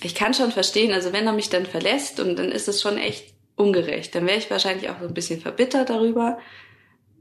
Ich 0.01 0.15
kann 0.15 0.33
schon 0.33 0.51
verstehen, 0.51 0.91
also 0.91 1.13
wenn 1.13 1.27
er 1.27 1.33
mich 1.33 1.49
dann 1.49 1.67
verlässt 1.67 2.19
und 2.19 2.37
dann 2.39 2.51
ist 2.51 2.67
es 2.67 2.81
schon 2.81 2.97
echt 2.97 3.38
ungerecht. 3.59 4.15
Dann 4.15 4.25
wäre 4.25 4.37
ich 4.37 4.49
wahrscheinlich 4.49 4.89
auch 4.89 4.99
so 4.99 5.07
ein 5.07 5.13
bisschen 5.13 5.41
verbittert 5.41 5.89
darüber, 5.89 6.39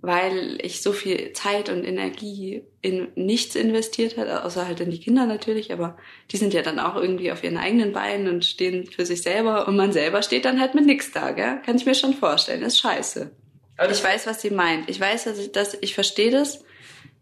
weil 0.01 0.59
ich 0.63 0.81
so 0.81 0.93
viel 0.93 1.33
Zeit 1.33 1.69
und 1.69 1.85
Energie 1.85 2.63
in 2.81 3.09
nichts 3.17 3.57
investiert 3.57 4.17
habe, 4.17 4.45
außer 4.45 4.67
halt 4.67 4.79
in 4.79 4.93
die 4.93 5.01
Kinder 5.01 5.27
natürlich, 5.27 5.73
aber 5.73 5.97
die 6.31 6.37
sind 6.37 6.55
ja 6.55 6.63
dann 6.63 6.79
auch 6.79 6.95
irgendwie 6.95 7.33
auf 7.33 7.43
ihren 7.43 7.57
eigenen 7.57 7.93
Beinen 7.93 8.29
und 8.29 8.45
stehen 8.45 8.87
für 8.87 9.05
sich 9.05 9.23
selber 9.23 9.67
und 9.67 9.77
man 9.77 9.93
selber 9.93 10.23
steht 10.23 10.45
dann 10.45 10.61
halt 10.61 10.77
mit 10.77 10.87
nichts 10.87 11.11
da, 11.11 11.33
gell? 11.33 11.61
Kann 11.67 11.77
ich 11.77 11.87
mir 11.87 11.97
schon 11.97 12.15
vorstellen. 12.15 12.61
Das 12.61 12.75
ist 12.75 12.81
scheiße. 12.81 13.33
Also 13.77 13.95
ich 13.95 14.05
weiß, 14.05 14.29
was 14.29 14.41
sie 14.41 14.51
meint. 14.51 14.89
Ich 14.89 15.01
weiß, 15.01 15.25
dass 15.25 15.39
ich, 15.39 15.51
dass 15.51 15.77
ich 15.81 15.95
verstehe 15.95 16.31
das. 16.31 16.65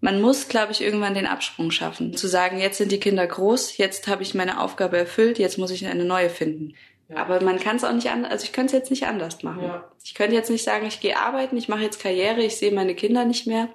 Man 0.03 0.21
muss, 0.21 0.49
glaube 0.49 0.73
ich, 0.73 0.83
irgendwann 0.83 1.15
den 1.15 1.27
Absprung 1.27 1.71
schaffen. 1.71 2.15
Zu 2.15 2.27
sagen, 2.29 2.61
jetzt 2.61 2.77
sind 2.77 2.93
die 2.93 3.01
Kinder 3.01 3.27
groß, 3.27 3.79
jetzt 3.79 4.09
habe 4.09 4.23
ich 4.23 4.35
meine 4.35 4.61
Aufgabe 4.61 4.99
erfüllt, 4.99 5.39
jetzt 5.39 5.57
muss 5.57 5.71
ich 5.71 5.87
eine 5.87 6.05
neue 6.05 6.29
finden. 6.29 6.75
Ja. 7.09 7.19
Aber 7.19 7.41
man 7.43 7.59
kann 7.59 7.77
es 7.77 7.85
auch 7.85 7.93
nicht 7.93 8.11
anders, 8.11 8.33
also 8.33 8.45
ich 8.45 8.53
könnte 8.53 8.75
es 8.75 8.81
jetzt 8.81 8.91
nicht 8.91 9.07
anders 9.07 9.43
machen. 9.43 9.63
Ja. 9.63 9.85
Ich 10.05 10.15
könnte 10.15 10.35
jetzt 10.35 10.51
nicht 10.51 10.65
sagen, 10.65 10.87
ich 10.87 11.01
gehe 11.01 11.19
arbeiten, 11.19 11.57
ich 11.57 11.69
mache 11.69 11.83
jetzt 11.83 12.01
Karriere, 12.01 12.43
ich 12.43 12.57
sehe 12.57 12.73
meine 12.73 12.95
Kinder 12.95 13.25
nicht 13.25 13.47
mehr. 13.47 13.69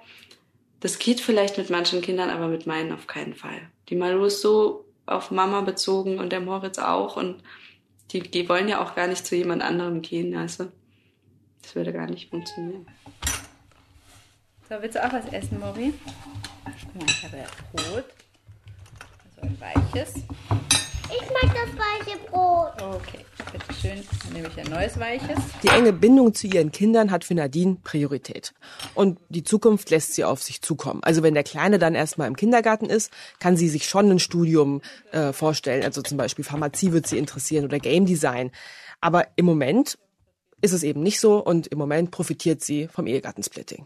Das 0.81 0.99
geht 0.99 1.21
vielleicht 1.21 1.57
mit 1.57 1.69
manchen 1.69 2.01
Kindern, 2.01 2.29
aber 2.29 2.47
mit 2.47 2.67
meinen 2.67 2.91
auf 2.91 3.07
keinen 3.07 3.35
Fall. 3.35 3.69
Die 3.89 3.95
Malu 3.95 4.25
ist 4.25 4.41
so 4.41 4.85
auf 5.05 5.31
Mama 5.31 5.61
bezogen 5.61 6.19
und 6.19 6.31
der 6.31 6.41
Moritz 6.41 6.79
auch 6.79 7.15
und 7.15 7.41
die, 8.11 8.19
die 8.19 8.49
wollen 8.49 8.67
ja 8.67 8.83
auch 8.83 8.95
gar 8.95 9.07
nicht 9.07 9.25
zu 9.25 9.35
jemand 9.35 9.61
anderem 9.61 10.01
gehen, 10.01 10.35
also 10.35 10.67
das 11.61 11.75
würde 11.75 11.93
gar 11.93 12.07
nicht 12.07 12.29
funktionieren. 12.29 12.85
So, 14.67 14.75
willst 14.81 14.95
du 14.95 15.05
auch 15.05 15.13
was 15.13 15.25
essen, 15.31 15.59
Mori? 15.59 15.93
Ich 17.05 17.23
habe 17.23 17.37
ja 17.37 17.45
Brot. 17.73 18.05
So 19.35 19.41
ein 19.41 19.57
weiches. 19.59 20.13
Ich 21.13 21.29
mag 21.29 21.53
das 21.53 21.69
weiche 21.77 22.17
Brot. 22.29 22.71
Okay, 22.81 23.25
bitteschön. 23.51 24.03
Dann 24.23 24.33
nehme 24.33 24.47
ich 24.47 24.57
ein 24.57 24.71
neues 24.71 24.97
weiches. 24.97 25.37
Die 25.61 25.67
enge 25.67 25.91
Bindung 25.91 26.33
zu 26.33 26.47
ihren 26.47 26.71
Kindern 26.71 27.11
hat 27.11 27.25
für 27.25 27.35
Nadine 27.35 27.77
Priorität. 27.83 28.53
Und 28.95 29.19
die 29.29 29.43
Zukunft 29.43 29.89
lässt 29.89 30.13
sie 30.13 30.23
auf 30.23 30.41
sich 30.41 30.61
zukommen. 30.61 31.01
Also 31.03 31.21
wenn 31.21 31.33
der 31.33 31.43
Kleine 31.43 31.79
dann 31.79 31.95
erstmal 31.95 32.27
im 32.27 32.37
Kindergarten 32.37 32.85
ist, 32.85 33.11
kann 33.39 33.57
sie 33.57 33.67
sich 33.67 33.89
schon 33.89 34.09
ein 34.09 34.19
Studium 34.19 34.81
äh, 35.11 35.33
vorstellen. 35.33 35.83
Also 35.83 36.01
zum 36.01 36.17
Beispiel 36.17 36.45
Pharmazie 36.45 36.93
wird 36.93 37.07
sie 37.07 37.17
interessieren 37.17 37.65
oder 37.65 37.79
Game 37.79 38.05
Design. 38.05 38.51
Aber 39.01 39.27
im 39.35 39.45
Moment 39.45 39.97
ist 40.61 40.73
es 40.73 40.83
eben 40.83 41.01
nicht 41.01 41.19
so 41.19 41.43
und 41.43 41.67
im 41.67 41.77
Moment 41.77 42.11
profitiert 42.11 42.61
sie 42.61 42.87
vom 42.87 43.07
Ehegattensplitting. 43.07 43.85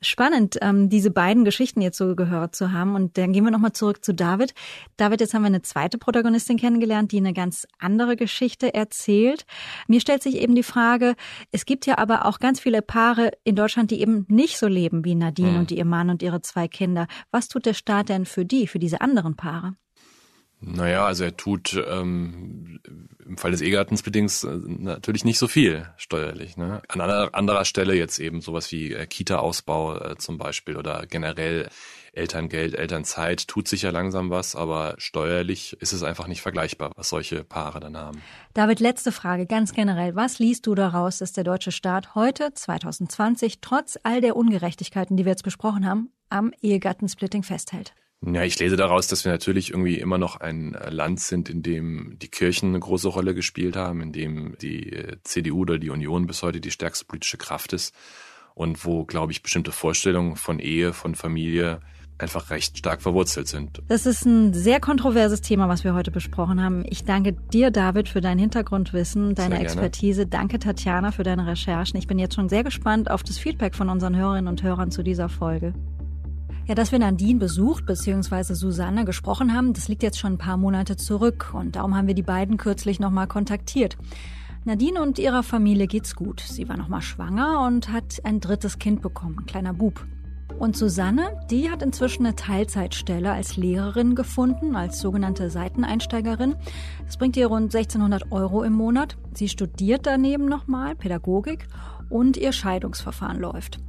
Spannend, 0.00 0.58
ähm, 0.62 0.88
diese 0.88 1.10
beiden 1.10 1.44
Geschichten 1.44 1.80
jetzt 1.80 1.98
so 1.98 2.14
gehört 2.14 2.54
zu 2.54 2.72
haben. 2.72 2.94
Und 2.94 3.18
dann 3.18 3.32
gehen 3.32 3.44
wir 3.44 3.50
nochmal 3.50 3.72
zurück 3.72 4.04
zu 4.04 4.14
David. 4.14 4.54
David, 4.96 5.20
jetzt 5.20 5.34
haben 5.34 5.42
wir 5.42 5.46
eine 5.46 5.62
zweite 5.62 5.98
Protagonistin 5.98 6.56
kennengelernt, 6.56 7.12
die 7.12 7.18
eine 7.18 7.32
ganz 7.32 7.66
andere 7.78 8.16
Geschichte 8.16 8.74
erzählt. 8.74 9.44
Mir 9.88 10.00
stellt 10.00 10.22
sich 10.22 10.36
eben 10.36 10.54
die 10.54 10.62
Frage, 10.62 11.14
es 11.50 11.66
gibt 11.66 11.86
ja 11.86 11.98
aber 11.98 12.26
auch 12.26 12.38
ganz 12.38 12.60
viele 12.60 12.82
Paare 12.82 13.32
in 13.44 13.56
Deutschland, 13.56 13.90
die 13.90 14.00
eben 14.00 14.24
nicht 14.28 14.58
so 14.58 14.68
leben 14.68 15.04
wie 15.04 15.14
Nadine 15.14 15.52
hm. 15.52 15.58
und 15.58 15.72
ihr 15.72 15.84
Mann 15.84 16.10
und 16.10 16.22
ihre 16.22 16.40
zwei 16.40 16.68
Kinder. 16.68 17.06
Was 17.30 17.48
tut 17.48 17.66
der 17.66 17.74
Staat 17.74 18.08
denn 18.08 18.24
für 18.24 18.44
die, 18.44 18.66
für 18.66 18.78
diese 18.78 19.00
anderen 19.00 19.36
Paare? 19.36 19.74
Naja, 20.60 21.06
also 21.06 21.24
er 21.24 21.36
tut 21.36 21.80
ähm, 21.88 22.80
im 23.24 23.36
Fall 23.36 23.52
des 23.52 23.60
Ehegattensbedings 23.60 24.42
äh, 24.44 24.58
natürlich 24.66 25.24
nicht 25.24 25.38
so 25.38 25.46
viel 25.46 25.88
steuerlich. 25.96 26.56
Ne? 26.56 26.82
An 26.88 27.00
anderer, 27.00 27.34
anderer 27.34 27.64
Stelle 27.64 27.94
jetzt 27.94 28.18
eben 28.18 28.40
sowas 28.40 28.72
wie 28.72 28.92
äh, 28.92 29.06
Kita-Ausbau 29.06 29.96
äh, 29.98 30.16
zum 30.16 30.38
Beispiel 30.38 30.76
oder 30.76 31.06
generell 31.06 31.68
Elterngeld, 32.12 32.74
Elternzeit 32.74 33.46
tut 33.46 33.68
sich 33.68 33.82
ja 33.82 33.90
langsam 33.90 34.30
was, 34.30 34.56
aber 34.56 34.94
steuerlich 34.98 35.76
ist 35.80 35.92
es 35.92 36.02
einfach 36.02 36.26
nicht 36.26 36.42
vergleichbar, 36.42 36.90
was 36.96 37.10
solche 37.10 37.44
Paare 37.44 37.78
dann 37.78 37.96
haben. 37.96 38.22
David, 38.54 38.80
letzte 38.80 39.12
Frage, 39.12 39.46
ganz 39.46 39.72
generell. 39.72 40.16
Was 40.16 40.40
liest 40.40 40.66
du 40.66 40.74
daraus, 40.74 41.18
dass 41.18 41.32
der 41.32 41.44
deutsche 41.44 41.70
Staat 41.70 42.16
heute, 42.16 42.52
2020, 42.52 43.60
trotz 43.60 43.98
all 44.02 44.20
der 44.20 44.34
Ungerechtigkeiten, 44.34 45.16
die 45.16 45.24
wir 45.24 45.32
jetzt 45.32 45.44
besprochen 45.44 45.86
haben, 45.86 46.10
am 46.28 46.52
Ehegattensplitting 46.60 47.44
festhält? 47.44 47.94
Ja, 48.26 48.42
ich 48.42 48.58
lese 48.58 48.76
daraus, 48.76 49.06
dass 49.06 49.24
wir 49.24 49.30
natürlich 49.30 49.70
irgendwie 49.70 49.98
immer 49.98 50.18
noch 50.18 50.40
ein 50.40 50.76
Land 50.90 51.20
sind, 51.20 51.48
in 51.48 51.62
dem 51.62 52.18
die 52.18 52.28
Kirchen 52.28 52.70
eine 52.70 52.80
große 52.80 53.08
Rolle 53.08 53.34
gespielt 53.34 53.76
haben, 53.76 54.00
in 54.00 54.12
dem 54.12 54.56
die 54.60 54.92
äh, 54.92 55.16
CDU 55.22 55.60
oder 55.60 55.78
die 55.78 55.90
Union 55.90 56.26
bis 56.26 56.42
heute 56.42 56.60
die 56.60 56.72
stärkste 56.72 57.04
politische 57.04 57.38
Kraft 57.38 57.72
ist 57.72 57.94
und 58.54 58.84
wo, 58.84 59.04
glaube 59.04 59.30
ich, 59.30 59.42
bestimmte 59.42 59.70
Vorstellungen 59.70 60.34
von 60.34 60.58
Ehe, 60.58 60.92
von 60.92 61.14
Familie 61.14 61.80
einfach 62.18 62.50
recht 62.50 62.76
stark 62.76 63.00
verwurzelt 63.00 63.46
sind. 63.46 63.80
Das 63.86 64.04
ist 64.04 64.26
ein 64.26 64.52
sehr 64.52 64.80
kontroverses 64.80 65.40
Thema, 65.40 65.68
was 65.68 65.84
wir 65.84 65.94
heute 65.94 66.10
besprochen 66.10 66.60
haben. 66.60 66.84
Ich 66.88 67.04
danke 67.04 67.34
dir, 67.52 67.70
David, 67.70 68.08
für 68.08 68.20
dein 68.20 68.40
Hintergrundwissen, 68.40 69.36
deine 69.36 69.60
Expertise. 69.60 70.26
Danke, 70.26 70.58
Tatjana, 70.58 71.12
für 71.12 71.22
deine 71.22 71.46
Recherchen. 71.46 71.96
Ich 71.96 72.08
bin 72.08 72.18
jetzt 72.18 72.34
schon 72.34 72.48
sehr 72.48 72.64
gespannt 72.64 73.08
auf 73.08 73.22
das 73.22 73.38
Feedback 73.38 73.76
von 73.76 73.88
unseren 73.88 74.16
Hörerinnen 74.16 74.48
und 74.48 74.64
Hörern 74.64 74.90
zu 74.90 75.04
dieser 75.04 75.28
Folge. 75.28 75.72
Ja, 76.68 76.74
dass 76.74 76.92
wir 76.92 76.98
Nadine 76.98 77.38
besucht 77.38 77.86
bzw. 77.86 78.52
Susanne 78.52 79.06
gesprochen 79.06 79.54
haben, 79.54 79.72
das 79.72 79.88
liegt 79.88 80.02
jetzt 80.02 80.18
schon 80.18 80.34
ein 80.34 80.38
paar 80.38 80.58
Monate 80.58 80.98
zurück 80.98 81.54
und 81.54 81.76
darum 81.76 81.96
haben 81.96 82.08
wir 82.08 82.14
die 82.14 82.22
beiden 82.22 82.58
kürzlich 82.58 83.00
nochmal 83.00 83.26
kontaktiert. 83.26 83.96
Nadine 84.66 85.00
und 85.00 85.18
ihrer 85.18 85.42
Familie 85.42 85.86
geht's 85.86 86.14
gut. 86.14 86.40
Sie 86.40 86.68
war 86.68 86.76
nochmal 86.76 87.00
schwanger 87.00 87.64
und 87.66 87.90
hat 87.90 88.18
ein 88.24 88.40
drittes 88.40 88.78
Kind 88.78 89.00
bekommen, 89.00 89.38
ein 89.38 89.46
kleiner 89.46 89.72
Bub. 89.72 90.06
Und 90.58 90.76
Susanne, 90.76 91.40
die 91.50 91.70
hat 91.70 91.82
inzwischen 91.82 92.26
eine 92.26 92.36
Teilzeitstelle 92.36 93.32
als 93.32 93.56
Lehrerin 93.56 94.14
gefunden, 94.14 94.76
als 94.76 95.00
sogenannte 95.00 95.48
Seiteneinsteigerin. 95.48 96.54
Das 97.06 97.16
bringt 97.16 97.38
ihr 97.38 97.46
rund 97.46 97.74
1600 97.74 98.30
Euro 98.30 98.62
im 98.62 98.74
Monat. 98.74 99.16
Sie 99.32 99.48
studiert 99.48 100.04
daneben 100.04 100.44
nochmal 100.44 100.96
Pädagogik 100.96 101.66
und 102.10 102.36
ihr 102.36 102.52
Scheidungsverfahren 102.52 103.40
läuft. 103.40 103.80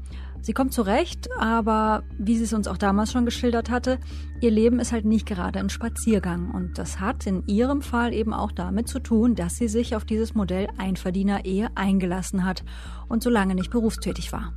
Sie 0.42 0.54
kommt 0.54 0.74
zurecht, 0.74 1.30
aber 1.38 2.04
wie 2.18 2.38
sie 2.38 2.46
es 2.46 2.54
uns 2.54 2.68
auch 2.68 2.78
damals 2.78 3.12
schon 3.12 3.26
geschildert 3.26 3.70
hatte, 3.70 4.00
ihr 4.42 4.52
Leben 4.52 4.80
ist 4.80 4.92
halt 4.92 5.06
nicht 5.06 5.26
gerade 5.26 5.60
ein 5.60 5.70
Spaziergang. 5.70 6.52
Und 6.52 6.78
das 6.78 7.00
hat 7.00 7.28
in 7.28 7.46
ihrem 7.48 7.82
Fall 7.82 8.14
eben 8.14 8.34
auch 8.34 8.52
damit 8.52 8.88
zu 8.88 9.00
tun, 9.00 9.36
dass 9.36 9.56
sie 9.56 9.68
sich 9.68 9.96
auf 9.96 10.06
dieses 10.06 10.36
Modell 10.36 10.68
Einverdiener-Ehe 10.78 11.70
eingelassen 11.76 12.46
hat 12.46 12.64
und 13.08 13.22
so 13.22 13.30
lange 13.30 13.56
nicht 13.56 13.70
berufstätig 13.70 14.32
war. 14.32 14.54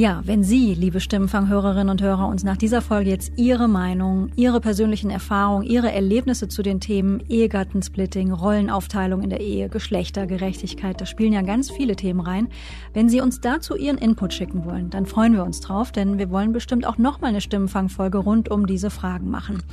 Ja, 0.00 0.22
wenn 0.24 0.44
Sie, 0.44 0.74
liebe 0.74 1.00
Stimmenfanghörerinnen 1.00 1.88
und 1.88 2.00
Hörer, 2.00 2.28
uns 2.28 2.44
nach 2.44 2.56
dieser 2.56 2.82
Folge 2.82 3.10
jetzt 3.10 3.32
Ihre 3.34 3.66
Meinung, 3.66 4.30
Ihre 4.36 4.60
persönlichen 4.60 5.10
Erfahrungen, 5.10 5.66
Ihre 5.66 5.90
Erlebnisse 5.90 6.46
zu 6.46 6.62
den 6.62 6.78
Themen 6.78 7.20
Ehegattensplitting, 7.28 8.30
Rollenaufteilung 8.30 9.22
in 9.22 9.30
der 9.30 9.40
Ehe, 9.40 9.68
Geschlechtergerechtigkeit, 9.68 11.00
da 11.00 11.04
spielen 11.04 11.32
ja 11.32 11.42
ganz 11.42 11.72
viele 11.72 11.96
Themen 11.96 12.20
rein. 12.20 12.46
Wenn 12.94 13.08
Sie 13.08 13.20
uns 13.20 13.40
dazu 13.40 13.74
Ihren 13.74 13.98
Input 13.98 14.32
schicken 14.32 14.64
wollen, 14.66 14.88
dann 14.90 15.04
freuen 15.04 15.32
wir 15.32 15.42
uns 15.42 15.60
drauf, 15.60 15.90
denn 15.90 16.16
wir 16.16 16.30
wollen 16.30 16.52
bestimmt 16.52 16.86
auch 16.86 16.98
nochmal 16.98 17.30
eine 17.30 17.40
Stimmenfangfolge 17.40 18.18
rund 18.18 18.52
um 18.52 18.68
diese 18.68 18.90
Fragen 18.90 19.28
machen. 19.30 19.64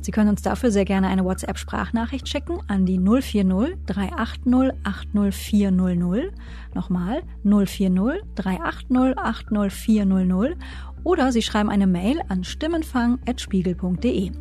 Sie 0.00 0.10
können 0.12 0.30
uns 0.30 0.42
dafür 0.42 0.70
sehr 0.70 0.84
gerne 0.84 1.08
eine 1.08 1.24
WhatsApp-Sprachnachricht 1.24 2.28
schicken 2.28 2.60
an 2.68 2.86
die 2.86 2.98
040 2.98 3.76
380 3.86 4.72
80400. 4.84 6.32
Nochmal 6.74 7.22
040 7.44 8.22
380 8.34 9.18
80400. 9.18 10.56
Oder 11.04 11.32
Sie 11.32 11.42
schreiben 11.42 11.70
eine 11.70 11.86
Mail 11.86 12.20
an 12.28 12.44
stimmenfang.spiegel.de. 12.44 14.32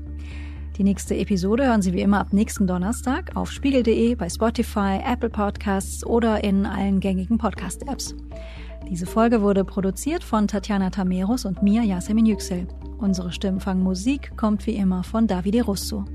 Die 0.78 0.84
nächste 0.84 1.16
Episode 1.16 1.68
hören 1.68 1.82
Sie 1.82 1.94
wie 1.94 2.02
immer 2.02 2.20
ab 2.20 2.34
nächsten 2.34 2.68
Donnerstag 2.68 3.36
auf 3.36 3.50
spiegel.de, 3.50 4.16
bei 4.16 4.28
Spotify, 4.30 5.00
Apple 5.06 5.30
Podcasts 5.30 6.06
oder 6.06 6.44
in 6.44 6.66
allen 6.66 7.00
gängigen 7.00 7.38
Podcast-Apps. 7.38 8.14
Diese 8.90 9.08
Folge 9.08 9.42
wurde 9.42 9.66
produziert 9.66 10.24
von 10.24 10.48
Tatjana 10.48 10.92
Tameros 10.92 11.46
und 11.46 11.64
mir, 11.64 11.82
Yasemin 11.84 12.28
Yüksel. 12.28 12.68
Unsere 13.00 13.32
Stimmfangmusik 13.32 14.38
kommt 14.38 14.66
wie 14.68 14.76
immer 14.76 15.04
von 15.04 15.26
Davide 15.26 15.64
Russo. 15.64 16.06